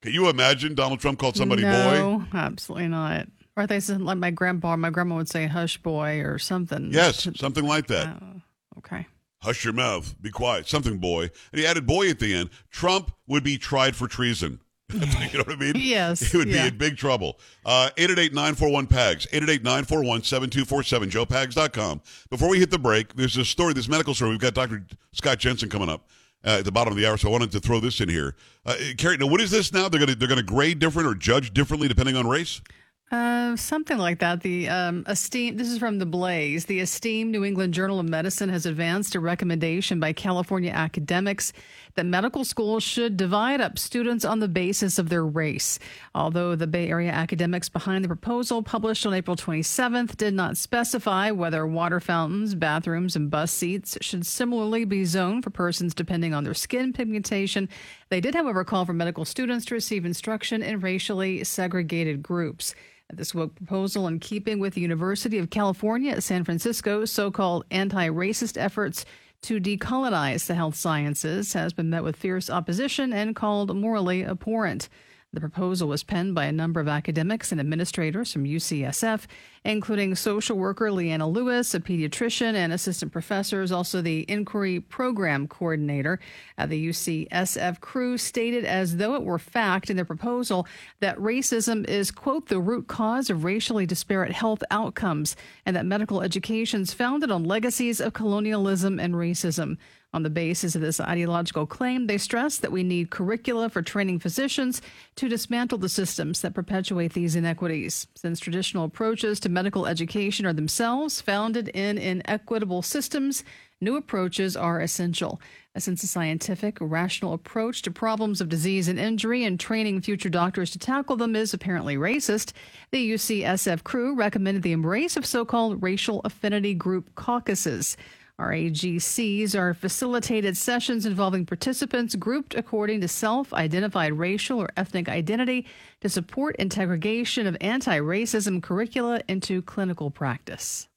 Can 0.06 0.14
you 0.14 0.28
imagine 0.28 0.76
Donald 0.76 1.00
Trump 1.00 1.18
called 1.18 1.36
somebody 1.36 1.64
boy? 1.64 1.68
no, 1.68 2.24
absolutely 2.32 2.86
not. 2.86 3.26
Or 3.56 3.66
they 3.66 3.80
said 3.80 4.00
like 4.00 4.18
my 4.18 4.30
grandpa, 4.30 4.76
my 4.76 4.90
grandma 4.90 5.16
would 5.16 5.28
say 5.28 5.48
hush 5.48 5.78
boy 5.78 6.20
or 6.20 6.38
something. 6.38 6.92
Yes, 6.92 7.28
something 7.34 7.66
like 7.66 7.88
that. 7.88 8.22
Oh, 8.22 8.40
okay. 8.78 9.08
hush 9.38 9.64
your 9.64 9.72
mouth, 9.72 10.14
be 10.22 10.30
quiet, 10.30 10.68
something 10.68 10.98
boy. 10.98 11.22
And 11.50 11.60
he 11.60 11.66
added 11.66 11.88
boy 11.88 12.08
at 12.08 12.20
the 12.20 12.32
end. 12.32 12.50
Trump 12.70 13.10
would 13.26 13.42
be 13.42 13.58
tried 13.58 13.96
for 13.96 14.06
treason. 14.06 14.60
you 14.92 15.00
know 15.00 15.38
what 15.38 15.50
I 15.50 15.56
mean? 15.56 15.72
Yes, 15.74 16.20
He 16.20 16.36
would 16.36 16.46
yeah. 16.46 16.62
be 16.62 16.68
in 16.68 16.78
big 16.78 16.96
trouble. 16.96 17.40
Uh, 17.64 17.90
888-941-PAGS, 17.96 19.26
888-941-7247, 19.32 21.10
joepags.com. 21.10 22.00
Before 22.30 22.48
we 22.48 22.60
hit 22.60 22.70
the 22.70 22.78
break, 22.78 23.12
there's 23.16 23.36
a 23.36 23.44
story, 23.44 23.72
this 23.74 23.88
medical 23.88 24.14
story. 24.14 24.30
We've 24.30 24.38
got 24.38 24.54
Dr. 24.54 24.86
Scott 25.10 25.40
Jensen 25.40 25.68
coming 25.68 25.88
up 25.88 26.08
uh, 26.46 26.58
at 26.58 26.64
the 26.64 26.72
bottom 26.72 26.92
of 26.92 26.96
the 26.96 27.06
hour, 27.06 27.16
so 27.16 27.28
I 27.28 27.32
wanted 27.32 27.50
to 27.52 27.60
throw 27.60 27.80
this 27.80 28.00
in 28.00 28.08
here. 28.08 28.36
Uh, 28.64 28.76
Carrie, 28.96 29.16
now 29.16 29.26
what 29.26 29.40
is 29.40 29.50
this 29.50 29.72
now? 29.72 29.88
They're 29.88 30.00
going 30.00 30.10
to 30.10 30.14
they're 30.14 30.28
going 30.28 30.38
to 30.38 30.44
grade 30.44 30.78
different 30.78 31.08
or 31.08 31.14
judge 31.14 31.52
differently 31.52 31.88
depending 31.88 32.16
on 32.16 32.26
race? 32.26 32.60
Uh, 33.08 33.54
something 33.54 33.98
like 33.98 34.18
that. 34.18 34.40
The 34.40 34.68
um, 34.68 35.04
esteemed, 35.06 35.60
this 35.60 35.68
is 35.68 35.78
from 35.78 36.00
The 36.00 36.06
Blaze. 36.06 36.64
The 36.64 36.80
esteemed 36.80 37.30
New 37.30 37.44
England 37.44 37.72
Journal 37.72 38.00
of 38.00 38.08
Medicine 38.08 38.48
has 38.48 38.66
advanced 38.66 39.14
a 39.14 39.20
recommendation 39.20 40.00
by 40.00 40.12
California 40.12 40.72
academics 40.72 41.52
that 41.94 42.04
medical 42.04 42.44
schools 42.44 42.82
should 42.82 43.16
divide 43.16 43.60
up 43.60 43.78
students 43.78 44.24
on 44.24 44.40
the 44.40 44.48
basis 44.48 44.98
of 44.98 45.08
their 45.08 45.24
race. 45.24 45.78
Although 46.16 46.56
the 46.56 46.66
Bay 46.66 46.88
Area 46.88 47.12
academics 47.12 47.68
behind 47.68 48.02
the 48.02 48.08
proposal, 48.08 48.64
published 48.64 49.06
on 49.06 49.14
April 49.14 49.36
27th, 49.36 50.16
did 50.16 50.34
not 50.34 50.56
specify 50.56 51.30
whether 51.30 51.64
water 51.64 52.00
fountains, 52.00 52.56
bathrooms, 52.56 53.14
and 53.14 53.30
bus 53.30 53.52
seats 53.52 53.96
should 54.00 54.26
similarly 54.26 54.84
be 54.84 55.04
zoned 55.04 55.44
for 55.44 55.50
persons 55.50 55.94
depending 55.94 56.34
on 56.34 56.42
their 56.42 56.54
skin 56.54 56.92
pigmentation. 56.92 57.68
They 58.08 58.20
did, 58.20 58.34
however, 58.34 58.64
call 58.64 58.84
for 58.84 58.92
medical 58.92 59.24
students 59.24 59.64
to 59.66 59.74
receive 59.74 60.04
instruction 60.04 60.60
in 60.60 60.80
racially 60.80 61.44
segregated 61.44 62.20
groups. 62.20 62.74
This 63.12 63.34
woke 63.34 63.54
proposal, 63.54 64.08
in 64.08 64.18
keeping 64.18 64.58
with 64.58 64.74
the 64.74 64.80
University 64.80 65.38
of 65.38 65.50
California 65.50 66.12
at 66.12 66.24
San 66.24 66.44
Francisco's 66.44 67.10
so 67.12 67.30
called 67.30 67.64
anti 67.70 68.08
racist 68.08 68.60
efforts 68.60 69.04
to 69.42 69.60
decolonize 69.60 70.46
the 70.46 70.54
health 70.54 70.74
sciences, 70.74 71.52
has 71.52 71.72
been 71.72 71.88
met 71.88 72.02
with 72.02 72.16
fierce 72.16 72.50
opposition 72.50 73.12
and 73.12 73.36
called 73.36 73.76
morally 73.76 74.24
abhorrent. 74.24 74.88
The 75.36 75.40
proposal 75.40 75.88
was 75.88 76.02
penned 76.02 76.34
by 76.34 76.46
a 76.46 76.52
number 76.52 76.80
of 76.80 76.88
academics 76.88 77.52
and 77.52 77.60
administrators 77.60 78.32
from 78.32 78.44
UCSF, 78.44 79.26
including 79.66 80.14
social 80.14 80.56
worker 80.56 80.90
Leanna 80.90 81.28
Lewis, 81.28 81.74
a 81.74 81.80
pediatrician, 81.80 82.54
and 82.54 82.72
assistant 82.72 83.12
professors. 83.12 83.70
Also, 83.70 84.00
the 84.00 84.24
inquiry 84.28 84.80
program 84.80 85.46
coordinator 85.46 86.18
at 86.56 86.70
the 86.70 86.88
UCSF 86.88 87.80
crew 87.80 88.16
stated 88.16 88.64
as 88.64 88.96
though 88.96 89.14
it 89.14 89.24
were 89.24 89.38
fact 89.38 89.90
in 89.90 89.96
their 89.96 90.06
proposal 90.06 90.66
that 91.00 91.18
racism 91.18 91.86
is, 91.86 92.10
quote, 92.10 92.48
the 92.48 92.58
root 92.58 92.88
cause 92.88 93.28
of 93.28 93.44
racially 93.44 93.84
disparate 93.84 94.32
health 94.32 94.62
outcomes, 94.70 95.36
and 95.66 95.76
that 95.76 95.84
medical 95.84 96.22
education 96.22 96.80
is 96.80 96.94
founded 96.94 97.30
on 97.30 97.44
legacies 97.44 98.00
of 98.00 98.14
colonialism 98.14 98.98
and 98.98 99.12
racism. 99.12 99.76
On 100.16 100.22
the 100.22 100.30
basis 100.30 100.74
of 100.74 100.80
this 100.80 100.98
ideological 100.98 101.66
claim, 101.66 102.06
they 102.06 102.16
stress 102.16 102.56
that 102.56 102.72
we 102.72 102.82
need 102.82 103.10
curricula 103.10 103.68
for 103.68 103.82
training 103.82 104.18
physicians 104.18 104.80
to 105.16 105.28
dismantle 105.28 105.76
the 105.76 105.90
systems 105.90 106.40
that 106.40 106.54
perpetuate 106.54 107.12
these 107.12 107.36
inequities. 107.36 108.06
Since 108.14 108.40
traditional 108.40 108.84
approaches 108.84 109.38
to 109.40 109.50
medical 109.50 109.84
education 109.84 110.46
are 110.46 110.54
themselves 110.54 111.20
founded 111.20 111.68
in 111.68 111.98
inequitable 111.98 112.80
systems, 112.80 113.44
new 113.82 113.94
approaches 113.96 114.56
are 114.56 114.80
essential. 114.80 115.38
Since 115.76 116.02
a 116.02 116.06
scientific, 116.06 116.78
rational 116.80 117.34
approach 117.34 117.82
to 117.82 117.90
problems 117.90 118.40
of 118.40 118.48
disease 118.48 118.88
and 118.88 118.98
injury 118.98 119.44
and 119.44 119.60
training 119.60 120.00
future 120.00 120.30
doctors 120.30 120.70
to 120.70 120.78
tackle 120.78 121.16
them 121.16 121.36
is 121.36 121.52
apparently 121.52 121.96
racist, 121.96 122.54
the 122.90 123.10
UCSF 123.10 123.84
crew 123.84 124.14
recommended 124.14 124.62
the 124.62 124.72
embrace 124.72 125.18
of 125.18 125.26
so 125.26 125.44
called 125.44 125.82
racial 125.82 126.22
affinity 126.24 126.72
group 126.72 127.14
caucuses. 127.16 127.98
RAGCs 128.40 129.54
are 129.54 129.72
facilitated 129.72 130.56
sessions 130.58 131.06
involving 131.06 131.46
participants 131.46 132.14
grouped 132.14 132.54
according 132.54 133.00
to 133.00 133.08
self 133.08 133.52
identified 133.54 134.12
racial 134.12 134.60
or 134.60 134.68
ethnic 134.76 135.08
identity 135.08 135.66
to 136.02 136.08
support 136.08 136.54
integration 136.56 137.46
of 137.46 137.56
anti 137.62 137.98
racism 137.98 138.62
curricula 138.62 139.22
into 139.26 139.62
clinical 139.62 140.10
practice. 140.10 140.88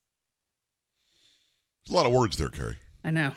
There's 1.85 1.93
a 1.93 1.97
lot 1.97 2.05
of 2.05 2.11
words 2.11 2.37
there, 2.37 2.49
Carrie. 2.49 2.77
I 3.05 3.11
know. 3.11 3.31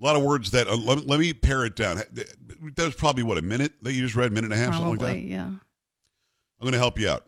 A 0.00 0.04
lot 0.04 0.16
of 0.16 0.22
words 0.24 0.50
that 0.50 0.66
uh, 0.66 0.76
let, 0.76 1.06
let 1.06 1.20
me 1.20 1.32
pare 1.32 1.64
it 1.64 1.76
down. 1.76 1.96
That 1.96 2.84
was 2.84 2.96
probably 2.96 3.22
what 3.22 3.38
a 3.38 3.42
minute 3.42 3.72
that 3.82 3.92
you 3.92 4.02
just 4.02 4.16
read, 4.16 4.32
minute 4.32 4.50
and 4.50 4.54
a 4.54 4.56
half, 4.56 4.74
something 4.74 4.90
like 4.90 4.98
that. 4.98 5.04
Probably, 5.06 5.30
yeah. 5.30 5.44
I'm 5.44 5.60
going 6.60 6.72
to 6.72 6.78
help 6.78 6.98
you 6.98 7.08
out. 7.08 7.26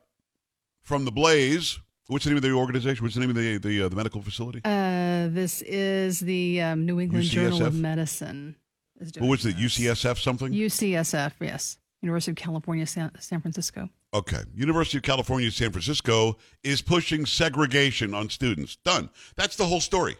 From 0.82 1.04
the 1.04 1.12
Blaze, 1.12 1.78
what's 2.08 2.24
the 2.24 2.30
name 2.30 2.36
of 2.36 2.42
the 2.42 2.52
organization? 2.52 3.04
What's 3.04 3.14
the 3.14 3.20
name 3.20 3.30
of 3.30 3.36
the 3.36 3.58
the, 3.58 3.82
uh, 3.82 3.88
the 3.88 3.96
medical 3.96 4.22
facility? 4.22 4.60
Uh, 4.64 5.28
this 5.30 5.62
is 5.62 6.20
the 6.20 6.62
um, 6.62 6.86
New 6.86 7.00
England 7.00 7.24
Journal 7.24 7.64
of 7.64 7.74
Medicine. 7.74 8.56
What 9.18 9.28
was 9.28 9.46
it? 9.46 9.56
UCSF 9.56 10.18
something? 10.18 10.52
UCSF, 10.52 11.32
yes. 11.40 11.78
University 12.00 12.30
of 12.30 12.36
California, 12.36 12.86
San, 12.86 13.10
San 13.20 13.40
Francisco. 13.40 13.90
Okay. 14.14 14.40
University 14.54 14.98
of 14.98 15.02
California, 15.02 15.50
San 15.50 15.70
Francisco 15.70 16.36
is 16.62 16.80
pushing 16.80 17.26
segregation 17.26 18.14
on 18.14 18.30
students. 18.30 18.76
Done. 18.76 19.10
That's 19.36 19.56
the 19.56 19.66
whole 19.66 19.80
story. 19.80 20.16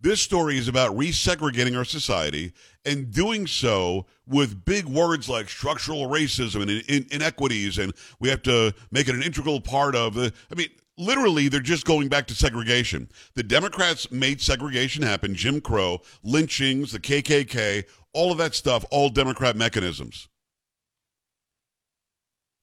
This 0.00 0.20
story 0.20 0.58
is 0.58 0.68
about 0.68 0.94
resegregating 0.94 1.76
our 1.76 1.84
society 1.84 2.52
and 2.84 3.10
doing 3.10 3.46
so 3.46 4.04
with 4.26 4.64
big 4.64 4.84
words 4.84 5.28
like 5.28 5.48
structural 5.48 6.06
racism 6.06 6.60
and 6.62 6.70
in, 6.70 6.82
in- 6.88 7.06
inequities, 7.10 7.78
and 7.78 7.94
we 8.20 8.28
have 8.28 8.42
to 8.42 8.74
make 8.90 9.08
it 9.08 9.14
an 9.14 9.22
integral 9.22 9.60
part 9.60 9.94
of 9.94 10.12
the. 10.12 10.34
I 10.52 10.54
mean, 10.54 10.68
literally, 10.98 11.48
they're 11.48 11.60
just 11.60 11.84
going 11.84 12.08
back 12.08 12.26
to 12.28 12.34
segregation. 12.34 13.08
The 13.34 13.42
Democrats 13.42 14.10
made 14.10 14.40
segregation 14.40 15.02
happen 15.02 15.34
Jim 15.34 15.60
Crow, 15.60 16.00
lynchings, 16.22 16.92
the 16.92 17.00
KKK, 17.00 17.84
all 18.12 18.32
of 18.32 18.38
that 18.38 18.54
stuff, 18.54 18.84
all 18.90 19.08
Democrat 19.08 19.56
mechanisms. 19.56 20.28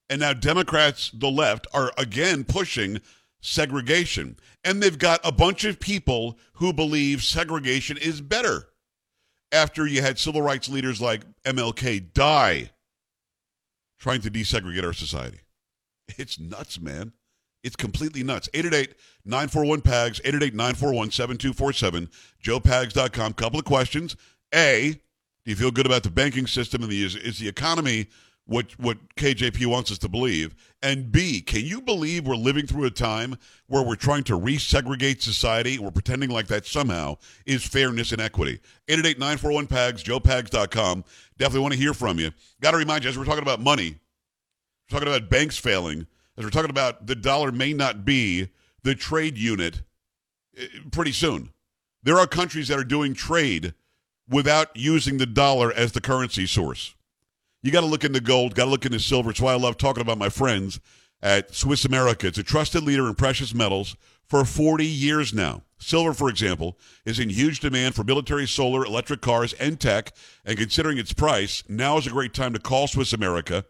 And 0.10 0.20
now 0.20 0.34
Democrats, 0.34 1.12
the 1.14 1.32
left, 1.32 1.68
are 1.74 1.92
again 1.98 2.44
pushing 2.44 3.00
segregation. 3.42 4.38
And 4.64 4.82
they've 4.82 4.98
got 4.98 5.20
a 5.24 5.32
bunch 5.32 5.66
of 5.66 5.80
people 5.80 6.38
who 6.54 6.74
believe 6.74 7.24
segregation 7.24 7.98
is 7.98 8.22
better. 8.22 8.70
After 9.52 9.86
you 9.86 10.02
had 10.02 10.18
civil 10.18 10.42
rights 10.42 10.68
leaders 10.68 11.00
like 11.00 11.22
MLK 11.44 12.14
die 12.14 12.72
trying 14.00 14.22
to 14.22 14.32
desegregate 14.32 14.84
our 14.84 14.94
society. 14.94 15.40
It's 16.18 16.40
nuts, 16.40 16.82
man. 16.82 17.14
It's 17.64 17.76
completely 17.76 18.24
nuts. 18.24 18.50
888 18.54 18.96
941 19.26 19.82
PAGS, 19.82 20.20
888 20.26 20.54
941 20.54 21.12
7247, 21.12 22.10
joepags.com. 22.44 23.34
Couple 23.34 23.60
of 23.60 23.66
questions. 23.66 24.16
A, 24.54 25.00
do 25.46 25.52
you 25.52 25.56
feel 25.56 25.72
good 25.72 25.86
about 25.86 26.04
the 26.04 26.12
banking 26.12 26.48
system 26.48 26.84
and 26.84 26.92
the 26.92 27.04
is, 27.04 27.16
is 27.16 27.40
the 27.40 27.48
economy 27.48 28.08
what 28.46 28.78
what 28.78 28.98
KJP 29.16 29.66
wants 29.68 29.92
us 29.92 29.98
to 30.00 30.10
believe? 30.10 30.54
And 30.82 31.12
B, 31.12 31.42
can 31.42 31.62
you 31.62 31.82
believe 31.82 32.28
we're 32.28 32.36
living 32.36 32.68
through 32.68 32.86
a 32.86 32.92
time 32.92 33.38
where 33.68 33.84
we're 33.84 33.96
trying 33.96 34.24
to 34.26 34.38
resegregate 34.38 35.22
society? 35.22 35.80
We're 35.80 35.92
pretending 35.92 36.30
like 36.30 36.48
that 36.48 36.66
somehow 36.66 37.18
is 37.46 37.66
fairness 37.66 38.12
and 38.12 38.22
equity. 38.22 38.60
888-941-PAGS, 38.90 40.04
joepags.com. 40.04 41.06
Definitely 41.38 41.62
want 41.62 41.74
to 41.74 41.80
hear 41.80 41.94
from 41.94 42.20
you. 42.20 42.32
Got 42.62 42.72
to 42.72 42.78
remind 42.78 43.06
you, 43.06 43.10
as 43.10 43.18
we're 43.18 43.24
talking 43.24 43.44
about 43.44 43.62
money, 43.62 43.96
we're 44.92 45.00
talking 45.00 45.14
about 45.14 45.30
banks 45.30 45.58
failing, 45.58 46.06
as 46.38 46.44
we're 46.44 46.50
talking 46.50 46.70
about 46.70 47.08
the 47.08 47.16
dollar 47.16 47.52
may 47.52 47.74
not 47.74 48.06
be 48.06 48.50
the 48.84 48.96
trade 48.96 49.38
unit 49.38 49.82
eh, 50.58 50.68
pretty 50.92 51.12
soon. 51.12 51.52
There 52.04 52.20
are 52.20 52.28
countries 52.28 52.68
that 52.68 52.80
are 52.80 52.84
doing 52.84 53.14
trade 53.14 53.74
without 54.28 54.76
using 54.76 55.18
the 55.18 55.26
dollar 55.26 55.72
as 55.72 55.92
the 55.92 56.02
currency 56.02 56.46
source. 56.46 56.96
You 57.62 57.72
got 57.72 57.82
to 57.82 57.88
look 57.88 58.04
into 58.04 58.20
gold, 58.20 58.56
got 58.56 58.66
to 58.66 58.72
look 58.72 58.86
into 58.86 59.00
silver. 59.00 59.32
It's 59.32 59.40
why 59.40 59.54
I 59.54 59.58
love 59.58 59.78
talking 59.78 60.02
about 60.02 60.18
my 60.18 60.30
friends 60.30 60.80
at 61.22 61.56
Swiss 61.56 61.86
America. 61.86 62.28
It's 62.28 62.38
a 62.38 62.44
trusted 62.44 62.84
leader 62.84 63.08
in 63.08 63.16
precious 63.16 63.54
metals 63.54 63.96
for 64.26 64.44
40 64.44 64.86
years 64.86 65.34
now. 65.34 65.64
Silver, 65.78 66.14
for 66.14 66.30
example, 66.30 66.78
is 67.06 67.20
in 67.20 67.30
huge 67.30 67.60
demand 67.60 67.96
for 67.96 68.04
military, 68.04 68.48
solar, 68.48 68.86
electric 68.86 69.22
cars, 69.22 69.54
and 69.54 69.80
tech. 69.80 70.14
And 70.46 70.58
considering 70.58 70.98
its 70.98 71.14
price, 71.14 71.64
now 71.70 71.98
is 71.98 72.08
a 72.08 72.12
great 72.12 72.34
time 72.34 72.54
to 72.54 72.60
call 72.60 72.88
Swiss 72.88 73.14
America. 73.14 73.66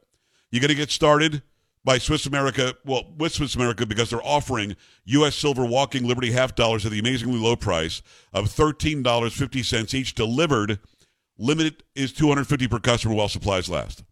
You 0.51 0.59
got 0.59 0.67
to 0.67 0.75
get 0.75 0.91
started 0.91 1.43
by 1.85 1.97
Swiss 1.97 2.25
America, 2.25 2.75
well, 2.85 3.13
with 3.17 3.33
Swiss 3.33 3.55
America 3.55 3.85
because 3.85 4.09
they're 4.09 4.25
offering 4.25 4.75
U.S. 5.05 5.35
silver 5.35 5.65
walking 5.65 6.07
Liberty 6.07 6.31
half 6.31 6.55
dollars 6.55 6.85
at 6.85 6.91
the 6.91 6.99
amazingly 6.99 7.39
low 7.39 7.55
price 7.55 8.01
of 8.33 8.45
$13.50 8.45 9.93
each 9.93 10.15
delivered. 10.15 10.79
Limit 11.37 11.83
is 11.95 12.13
250 12.13 12.67
per 12.67 12.79
customer 12.79 13.15
while 13.15 13.27
supplies 13.27 13.69
last. 13.69 14.03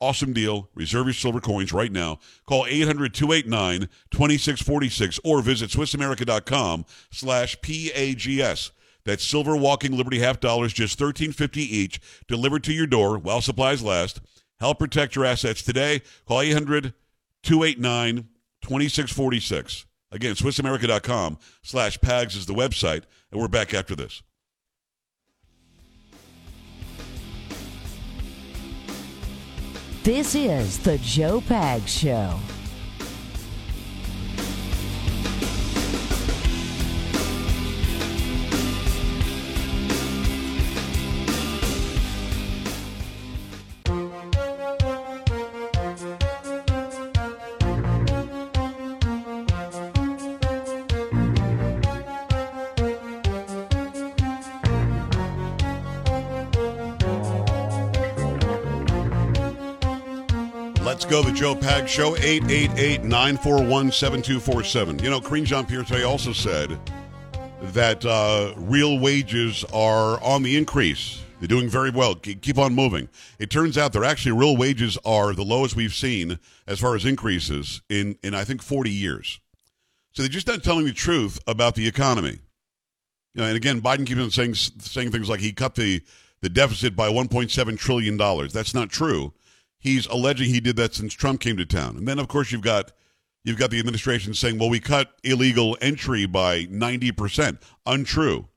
Awesome 0.00 0.32
deal. 0.32 0.70
Reserve 0.74 1.06
your 1.06 1.14
silver 1.14 1.40
coins 1.40 1.72
right 1.72 1.90
now. 1.90 2.20
Call 2.46 2.66
800-289-2646 2.66 5.18
or 5.24 5.42
visit 5.42 5.70
SwissAmerica.com 5.70 6.84
slash 7.10 7.60
PAGS. 7.62 8.70
That's 9.04 9.24
silver 9.24 9.56
walking 9.56 9.96
Liberty 9.96 10.20
half 10.20 10.38
dollars, 10.38 10.72
just 10.72 10.96
$13.50 10.98 11.56
each, 11.56 12.00
delivered 12.28 12.62
to 12.64 12.72
your 12.72 12.86
door 12.86 13.18
while 13.18 13.40
supplies 13.40 13.82
last. 13.82 14.20
Help 14.60 14.78
protect 14.78 15.14
your 15.16 15.24
assets 15.24 15.62
today. 15.62 16.02
Call 16.26 16.40
800 16.40 16.94
289 17.42 18.28
2646. 18.62 19.86
Again, 20.10 20.34
SwissAmerica.com 20.34 21.38
slash 21.62 22.00
PAGS 22.00 22.34
is 22.34 22.46
the 22.46 22.54
website, 22.54 23.02
and 23.30 23.40
we're 23.40 23.48
back 23.48 23.74
after 23.74 23.94
this. 23.94 24.22
This 30.02 30.34
is 30.34 30.78
the 30.78 30.96
Joe 30.98 31.42
Pags 31.42 31.88
Show. 31.88 32.38
Let's 60.98 61.08
go, 61.08 61.22
the 61.22 61.30
Joe 61.30 61.54
Pag 61.54 61.88
Show, 61.88 62.16
888 62.16 63.04
941 63.04 63.92
7247. 63.92 64.98
You 64.98 65.10
know, 65.10 65.20
Karine 65.20 65.44
Jean 65.44 65.64
Pierre 65.64 66.04
also 66.04 66.32
said 66.32 66.76
that 67.72 68.04
uh, 68.04 68.52
real 68.56 68.98
wages 68.98 69.64
are 69.72 70.20
on 70.20 70.42
the 70.42 70.56
increase. 70.56 71.22
They're 71.38 71.46
doing 71.46 71.68
very 71.68 71.90
well. 71.90 72.16
Keep 72.16 72.58
on 72.58 72.74
moving. 72.74 73.08
It 73.38 73.48
turns 73.48 73.78
out 73.78 73.92
that 73.92 74.02
actually 74.02 74.32
real 74.32 74.56
wages 74.56 74.98
are 75.04 75.34
the 75.34 75.44
lowest 75.44 75.76
we've 75.76 75.94
seen 75.94 76.40
as 76.66 76.80
far 76.80 76.96
as 76.96 77.04
increases 77.04 77.80
in, 77.88 78.18
in 78.24 78.34
I 78.34 78.42
think, 78.42 78.60
40 78.60 78.90
years. 78.90 79.38
So 80.10 80.22
they're 80.22 80.28
just 80.28 80.48
not 80.48 80.64
telling 80.64 80.84
the 80.84 80.92
truth 80.92 81.38
about 81.46 81.76
the 81.76 81.86
economy. 81.86 82.40
You 83.34 83.42
know, 83.42 83.44
and 83.44 83.56
again, 83.56 83.80
Biden 83.80 84.04
keeps 84.04 84.20
on 84.20 84.32
saying 84.32 84.54
saying 84.54 85.12
things 85.12 85.28
like 85.28 85.38
he 85.38 85.52
cut 85.52 85.76
the 85.76 86.02
the 86.40 86.48
deficit 86.48 86.96
by 86.96 87.08
1.7 87.08 87.78
trillion 87.78 88.16
dollars. 88.16 88.52
That's 88.52 88.74
not 88.74 88.90
true. 88.90 89.32
He's 89.78 90.06
alleging 90.06 90.48
he 90.50 90.60
did 90.60 90.76
that 90.76 90.94
since 90.94 91.14
Trump 91.14 91.40
came 91.40 91.56
to 91.56 91.66
town. 91.66 91.96
And 91.96 92.08
then 92.08 92.18
of 92.18 92.28
course 92.28 92.52
you've 92.52 92.62
got 92.62 92.92
you've 93.44 93.58
got 93.58 93.70
the 93.70 93.78
administration 93.78 94.34
saying, 94.34 94.58
"Well, 94.58 94.70
we 94.70 94.80
cut 94.80 95.16
illegal 95.22 95.76
entry 95.80 96.26
by 96.26 96.66
90%." 96.66 97.58
Untrue. 97.86 98.48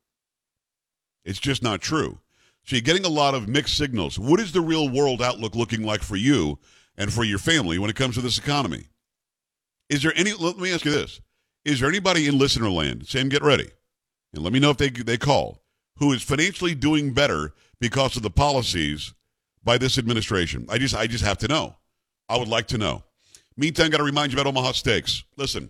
It's 1.24 1.40
just 1.40 1.62
not 1.62 1.82
true. 1.82 2.20
So 2.64 2.76
you're 2.76 2.82
getting 2.82 3.06
a 3.06 3.10
lot 3.10 3.36
of 3.36 3.48
mixed 3.48 3.78
signals. 3.78 4.20
What 4.20 4.40
is 4.40 4.52
the 4.52 4.62
real 4.62 4.90
world 4.90 5.22
outlook 5.22 5.56
looking 5.56 5.84
like 5.84 6.02
for 6.04 6.16
you 6.16 6.60
and 6.98 7.14
for 7.14 7.24
your 7.24 7.40
family 7.40 7.80
when 7.80 7.90
it 7.90 7.96
comes 7.96 8.16
to 8.16 8.22
this 8.22 8.38
economy? 8.38 8.88
Is 9.90 10.04
there 10.04 10.14
any 10.16 10.34
let 10.34 10.58
me 10.58 10.72
ask 10.72 10.86
you 10.86 10.92
this. 10.92 11.22
Is 11.64 11.80
there 11.80 11.90
anybody 11.90 12.28
in 12.28 12.40
listener 12.40 12.70
land, 12.70 13.08
Sam, 13.08 13.30
get 13.30 13.44
ready, 13.44 13.70
and 14.34 14.44
let 14.44 14.54
me 14.54 14.60
know 14.60 14.72
if 14.72 14.78
they 14.78 14.90
they 14.90 15.18
call, 15.18 15.62
who 15.98 16.12
is 16.12 16.24
financially 16.24 16.74
doing 16.74 17.14
better 17.14 17.54
because 17.80 18.16
of 18.18 18.24
the 18.24 18.30
policies 18.32 19.14
by 19.64 19.78
this 19.78 19.98
administration? 19.98 20.66
I 20.70 20.78
just 20.78 20.96
I 20.96 21.08
just 21.08 21.24
have 21.24 21.38
to 21.40 21.48
know. 21.48 21.76
I 22.30 22.38
would 22.38 22.48
like 22.48 22.68
to 22.68 22.78
know. 22.78 23.04
Meantime, 23.58 23.90
got 23.90 23.98
to 23.98 24.04
remind 24.04 24.32
you 24.32 24.40
about 24.40 24.48
Omaha 24.48 24.72
Steaks. 24.72 25.24
Listen, 25.38 25.70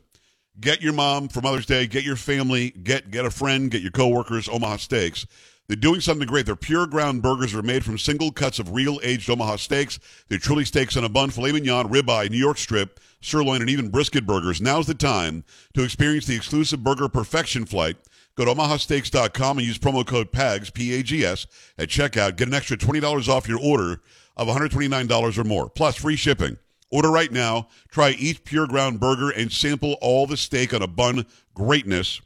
get 0.59 0.81
your 0.81 0.93
mom 0.93 1.27
for 1.27 1.41
Mother's 1.41 1.65
Day, 1.65 1.87
get 1.87 2.03
your 2.03 2.15
family, 2.15 2.69
get 2.69 3.11
get 3.11 3.25
a 3.25 3.31
friend, 3.31 3.71
get 3.71 3.81
your 3.81 3.91
coworkers. 3.91 4.47
Omaha 4.47 4.77
Steaks. 4.77 5.25
They're 5.71 5.77
doing 5.77 6.01
something 6.01 6.27
great. 6.27 6.45
Their 6.45 6.57
pure 6.57 6.85
ground 6.85 7.21
burgers 7.21 7.55
are 7.55 7.61
made 7.61 7.85
from 7.85 7.97
single 7.97 8.29
cuts 8.33 8.59
of 8.59 8.73
real 8.73 8.99
aged 9.03 9.29
Omaha 9.29 9.55
steaks. 9.55 9.99
They're 10.27 10.37
truly 10.37 10.65
steaks 10.65 10.97
on 10.97 11.05
a 11.05 11.09
bun, 11.09 11.29
filet 11.29 11.53
mignon, 11.53 11.87
ribeye, 11.87 12.29
New 12.29 12.37
York 12.37 12.57
strip, 12.57 12.99
sirloin, 13.21 13.61
and 13.61 13.69
even 13.69 13.87
brisket 13.87 14.25
burgers. 14.25 14.59
Now's 14.59 14.87
the 14.87 14.93
time 14.93 15.45
to 15.73 15.83
experience 15.83 16.25
the 16.25 16.35
exclusive 16.35 16.83
burger 16.83 17.07
perfection 17.07 17.65
flight. 17.65 17.95
Go 18.35 18.45
to 18.45 18.53
omahasteaks.com 18.53 19.57
and 19.57 19.67
use 19.67 19.77
promo 19.77 20.05
code 20.05 20.31
PAGS, 20.31 20.69
P-A-G-S, 20.71 21.47
at 21.77 21.89
checkout. 21.89 22.37
Get 22.37 22.47
an 22.47 22.53
extra 22.53 22.77
$20 22.77 23.27
off 23.27 23.47
your 23.47 23.59
order 23.59 24.01
of 24.37 24.47
$129 24.47 25.37
or 25.37 25.43
more, 25.43 25.69
plus 25.69 25.95
free 25.95 26.15
shipping. 26.15 26.57
Order 26.89 27.11
right 27.11 27.31
now. 27.31 27.67
Try 27.89 28.11
each 28.11 28.43
pure 28.43 28.67
ground 28.67 28.99
burger 28.99 29.29
and 29.29 29.51
sample 29.51 29.97
all 30.01 30.27
the 30.27 30.37
steak 30.37 30.73
on 30.73 30.81
a 30.81 30.87
bun 30.87 31.25
greatness. 31.53 32.21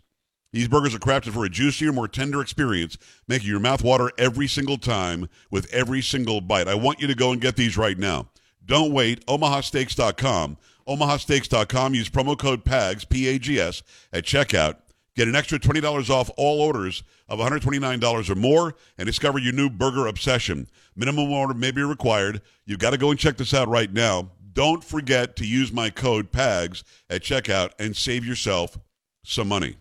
These 0.51 0.69
burgers 0.69 0.95
are 0.95 0.99
crafted 0.99 1.33
for 1.33 1.43
a 1.43 1.49
juicier, 1.49 1.91
more 1.91 2.07
tender 2.07 2.39
experience, 2.39 2.97
making 3.27 3.49
your 3.49 3.59
mouth 3.59 3.83
water 3.83 4.09
every 4.17 4.47
single 4.47 4.77
time 4.77 5.27
with 5.51 5.71
every 5.73 6.01
single 6.01 6.39
bite. 6.39 6.67
I 6.67 6.75
want 6.75 7.01
you 7.01 7.07
to 7.07 7.15
go 7.15 7.31
and 7.31 7.41
get 7.41 7.57
these 7.57 7.77
right 7.77 7.97
now. 7.97 8.29
Don't 8.65 8.93
wait. 8.93 9.25
OmahaSteaks.com. 9.25 10.57
OmahaSteaks.com. 10.87 11.93
Use 11.93 12.09
promo 12.09 12.37
code 12.37 12.63
PAGS, 12.63 13.05
P-A-G-S, 13.05 13.83
at 14.13 14.23
checkout. 14.23 14.75
Get 15.15 15.29
an 15.29 15.35
extra 15.35 15.57
$20 15.57 16.09
off 16.09 16.29
all 16.35 16.61
orders 16.61 17.03
of 17.29 17.39
$129 17.39 18.29
or 18.29 18.35
more 18.35 18.75
and 18.97 19.05
discover 19.05 19.39
your 19.39 19.53
new 19.53 19.69
burger 19.69 20.07
obsession. 20.07 20.67
Minimum 20.95 21.31
order 21.31 21.53
may 21.53 21.71
be 21.71 21.83
required. 21.83 22.41
You've 22.65 22.79
got 22.79 22.89
to 22.89 22.97
go 22.97 23.11
and 23.11 23.19
check 23.19 23.37
this 23.37 23.53
out 23.53 23.69
right 23.69 23.91
now. 23.91 24.31
Don't 24.51 24.83
forget 24.83 25.35
to 25.37 25.47
use 25.47 25.71
my 25.71 25.89
code 25.89 26.31
PAGS 26.31 26.83
at 27.09 27.23
checkout 27.23 27.71
and 27.79 27.95
save 27.95 28.25
yourself 28.25 28.77
some 29.23 29.47
money. 29.47 29.77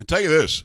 I 0.00 0.04
tell 0.04 0.20
you 0.20 0.28
this 0.28 0.64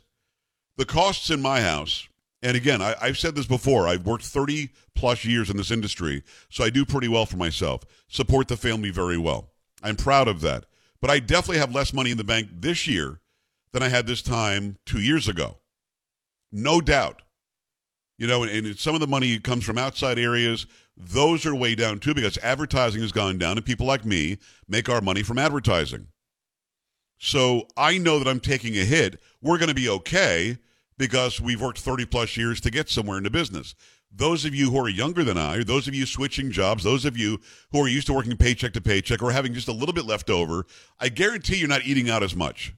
the 0.77 0.85
costs 0.85 1.29
in 1.29 1.41
my 1.41 1.61
house, 1.61 2.07
and 2.41 2.55
again, 2.55 2.81
I, 2.81 2.95
have 3.07 3.17
said 3.17 3.35
this 3.35 3.45
before, 3.45 3.87
I've 3.87 4.05
worked 4.05 4.25
30 4.25 4.69
plus 4.93 5.23
years 5.23 5.49
in 5.49 5.57
this 5.57 5.71
industry, 5.71 6.23
so 6.49 6.63
I 6.63 6.69
do 6.69 6.85
pretty 6.85 7.07
well 7.07 7.25
for 7.25 7.37
myself, 7.37 7.83
support 8.07 8.47
the 8.47 8.57
family 8.57 8.89
very 8.89 9.17
well. 9.17 9.51
I'm 9.81 9.95
proud 9.95 10.27
of 10.27 10.41
that. 10.41 10.65
But 11.01 11.09
I 11.09 11.19
definitely 11.19 11.59
have 11.59 11.73
less 11.73 11.93
money 11.93 12.11
in 12.11 12.17
the 12.17 12.23
bank 12.23 12.49
this 12.51 12.87
year 12.87 13.19
than 13.75 13.83
I 13.83 13.89
had 13.89 14.07
this 14.07 14.21
time 14.21 14.77
two 14.85 15.01
years 15.01 15.27
ago. 15.27 15.57
No 16.49 16.79
doubt. 16.79 17.21
You 18.17 18.25
know, 18.25 18.43
and, 18.43 18.65
and 18.65 18.79
some 18.79 18.95
of 18.95 19.01
the 19.01 19.07
money 19.07 19.37
comes 19.37 19.65
from 19.65 19.77
outside 19.77 20.17
areas. 20.17 20.65
Those 20.95 21.45
are 21.45 21.53
way 21.53 21.75
down 21.75 21.99
too 21.99 22.13
because 22.13 22.37
advertising 22.37 23.01
has 23.01 23.11
gone 23.11 23.37
down, 23.37 23.57
and 23.57 23.65
people 23.65 23.85
like 23.85 24.05
me 24.05 24.37
make 24.65 24.87
our 24.87 25.01
money 25.01 25.23
from 25.23 25.37
advertising. 25.37 26.07
So 27.17 27.67
I 27.75 27.97
know 27.97 28.17
that 28.17 28.29
I'm 28.29 28.39
taking 28.39 28.77
a 28.77 28.85
hit. 28.85 29.19
We're 29.41 29.57
going 29.57 29.67
to 29.67 29.75
be 29.75 29.89
okay 29.89 30.57
because 30.97 31.41
we've 31.41 31.61
worked 31.61 31.79
30 31.79 32.05
plus 32.05 32.37
years 32.37 32.61
to 32.61 32.71
get 32.71 32.89
somewhere 32.89 33.17
in 33.17 33.25
the 33.25 33.29
business. 33.29 33.75
Those 34.09 34.45
of 34.45 34.55
you 34.55 34.71
who 34.71 34.79
are 34.79 34.87
younger 34.87 35.25
than 35.25 35.37
I, 35.37 35.65
those 35.65 35.89
of 35.89 35.93
you 35.93 36.05
switching 36.05 36.49
jobs, 36.49 36.85
those 36.85 37.03
of 37.03 37.17
you 37.17 37.41
who 37.73 37.83
are 37.83 37.89
used 37.89 38.07
to 38.07 38.13
working 38.13 38.37
paycheck 38.37 38.71
to 38.71 38.81
paycheck 38.81 39.21
or 39.21 39.33
having 39.33 39.53
just 39.53 39.67
a 39.67 39.73
little 39.73 39.93
bit 39.93 40.05
left 40.05 40.29
over, 40.29 40.65
I 40.97 41.09
guarantee 41.09 41.57
you're 41.57 41.67
not 41.67 41.85
eating 41.85 42.09
out 42.09 42.23
as 42.23 42.33
much. 42.37 42.73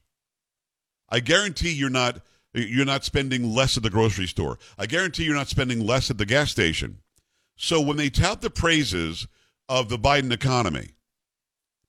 I 1.08 1.20
guarantee 1.20 1.72
you're 1.72 1.90
not 1.90 2.20
you're 2.54 2.86
not 2.86 3.04
spending 3.04 3.52
less 3.54 3.76
at 3.76 3.82
the 3.82 3.90
grocery 3.90 4.26
store. 4.26 4.58
I 4.78 4.86
guarantee 4.86 5.24
you're 5.24 5.34
not 5.34 5.48
spending 5.48 5.86
less 5.86 6.10
at 6.10 6.18
the 6.18 6.26
gas 6.26 6.50
station. 6.50 6.98
So 7.56 7.80
when 7.80 7.96
they 7.96 8.10
tout 8.10 8.40
the 8.40 8.50
praises 8.50 9.26
of 9.68 9.88
the 9.88 9.98
Biden 9.98 10.32
economy, 10.32 10.90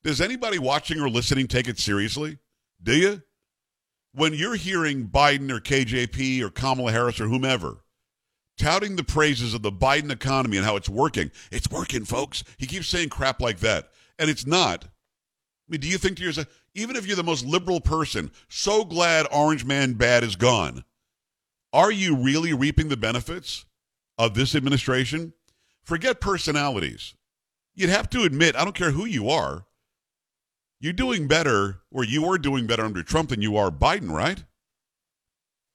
does 0.03 0.21
anybody 0.21 0.59
watching 0.59 0.99
or 0.99 1.09
listening 1.09 1.47
take 1.47 1.67
it 1.67 1.79
seriously? 1.79 2.39
Do 2.81 2.95
you? 2.95 3.21
When 4.13 4.33
you're 4.33 4.55
hearing 4.55 5.07
Biden 5.07 5.51
or 5.51 5.59
KJP 5.59 6.41
or 6.41 6.49
Kamala 6.49 6.91
Harris 6.91 7.19
or 7.19 7.27
whomever 7.27 7.83
touting 8.57 8.95
the 8.95 9.03
praises 9.03 9.53
of 9.53 9.61
the 9.61 9.71
Biden 9.71 10.11
economy 10.11 10.57
and 10.57 10.65
how 10.65 10.75
it's 10.75 10.89
working, 10.89 11.31
it's 11.51 11.69
working, 11.71 12.05
folks. 12.05 12.43
He 12.57 12.67
keeps 12.67 12.89
saying 12.89 13.09
crap 13.09 13.41
like 13.41 13.59
that, 13.59 13.89
and 14.19 14.29
it's 14.29 14.45
not. 14.45 14.83
I 14.85 14.89
mean, 15.69 15.81
do 15.81 15.87
you 15.87 15.97
think 15.97 16.17
to 16.17 16.23
yourself, 16.23 16.47
even 16.73 16.95
if 16.95 17.05
you're 17.05 17.15
the 17.15 17.23
most 17.23 17.45
liberal 17.45 17.81
person, 17.81 18.31
so 18.47 18.83
glad 18.85 19.27
Orange 19.31 19.65
Man 19.65 19.93
Bad 19.93 20.23
is 20.23 20.35
gone, 20.35 20.83
are 21.73 21.91
you 21.91 22.15
really 22.15 22.53
reaping 22.53 22.89
the 22.89 22.97
benefits 22.97 23.65
of 24.17 24.33
this 24.33 24.55
administration? 24.55 25.33
Forget 25.83 26.21
personalities. 26.21 27.13
You'd 27.75 27.89
have 27.89 28.09
to 28.11 28.23
admit, 28.23 28.55
I 28.55 28.63
don't 28.63 28.75
care 28.75 28.91
who 28.91 29.05
you 29.05 29.29
are, 29.29 29.65
you're 30.79 30.93
doing 30.93 31.27
better, 31.27 31.81
or 31.91 32.03
you 32.03 32.25
are 32.25 32.37
doing 32.37 32.65
better 32.65 32.83
under 32.83 33.03
Trump 33.03 33.29
than 33.29 33.41
you 33.41 33.57
are 33.57 33.69
Biden, 33.69 34.11
right? 34.11 34.43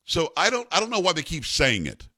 So 0.05 0.33
I 0.37 0.51
don't 0.51 0.69
I 0.71 0.81
don't 0.81 0.91
know 0.91 1.01
why 1.01 1.13
they 1.13 1.23
keep 1.23 1.45
saying 1.45 1.87
it 1.87 2.09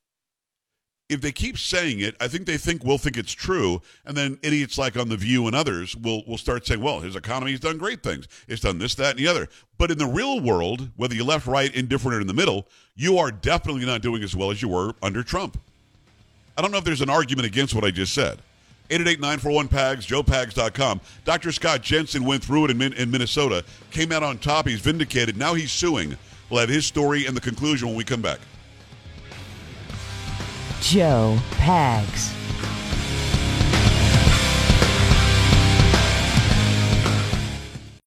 if 1.09 1.21
they 1.21 1.31
keep 1.31 1.57
saying 1.57 2.01
it, 2.01 2.16
I 2.21 2.27
think 2.27 2.47
they 2.47 2.57
think 2.57 2.83
we'll 2.83 2.99
think 2.99 3.16
it's 3.16 3.33
true, 3.33 3.81
and 4.05 4.16
then 4.16 4.38
idiots 4.42 4.77
like 4.77 4.97
on 4.97 5.09
the 5.09 5.16
View 5.16 5.47
and 5.47 5.55
others 5.55 5.97
will 5.97 6.25
will 6.27 6.38
start 6.38 6.66
saying, 6.66 6.81
"Well, 6.81 7.01
his 7.01 7.14
economy's 7.14 7.61
done 7.61 7.79
great 7.79 8.03
things. 8.03 8.27
It's 8.49 8.62
done 8.62 8.79
this, 8.79 8.95
that, 8.97 9.11
and 9.11 9.19
the 9.19 9.29
other." 9.29 9.49
But 9.79 9.90
in 9.90 9.99
the 9.99 10.07
real 10.07 10.40
world, 10.40 10.90
whether 10.97 11.14
you're 11.14 11.25
left, 11.25 11.47
right, 11.47 11.73
indifferent, 11.75 12.16
or 12.16 12.21
in 12.21 12.27
the 12.27 12.35
middle, 12.35 12.66
you 12.97 13.19
are 13.19 13.31
definitely 13.31 13.87
not 13.87 14.03
doing 14.03 14.23
as 14.23 14.35
well 14.35 14.51
as 14.51 14.61
you 14.61 14.69
were 14.69 14.95
under 15.03 15.23
Trump. 15.23 15.61
I 16.57 16.62
don't 16.62 16.73
know 16.73 16.79
if 16.79 16.85
there's 16.85 17.03
an 17.03 17.11
argument 17.11 17.47
against 17.47 17.75
what 17.75 17.85
I 17.85 17.90
just 17.90 18.14
said. 18.14 18.40
888-941-PAGS, 18.88 20.07
joepags.com. 20.07 21.01
Dr. 21.25 21.53
Scott 21.53 21.83
Jensen 21.83 22.25
went 22.25 22.42
through 22.42 22.66
it 22.66 22.71
in, 22.71 22.81
in 22.95 23.11
Minnesota, 23.11 23.64
came 23.90 24.12
out 24.12 24.23
on 24.23 24.38
top. 24.38 24.69
He's 24.69 24.81
vindicated. 24.81 25.37
Now 25.37 25.55
he's 25.55 25.73
suing. 25.73 26.16
We'll 26.49 26.61
have 26.61 26.69
his 26.69 26.87
story 26.87 27.27
and 27.27 27.37
the 27.37 27.40
conclusion 27.40 27.88
when 27.88 27.97
we 27.97 28.05
come 28.05 28.23
back. 28.23 28.38
Joe 30.81 31.37
Pags. 31.53 32.33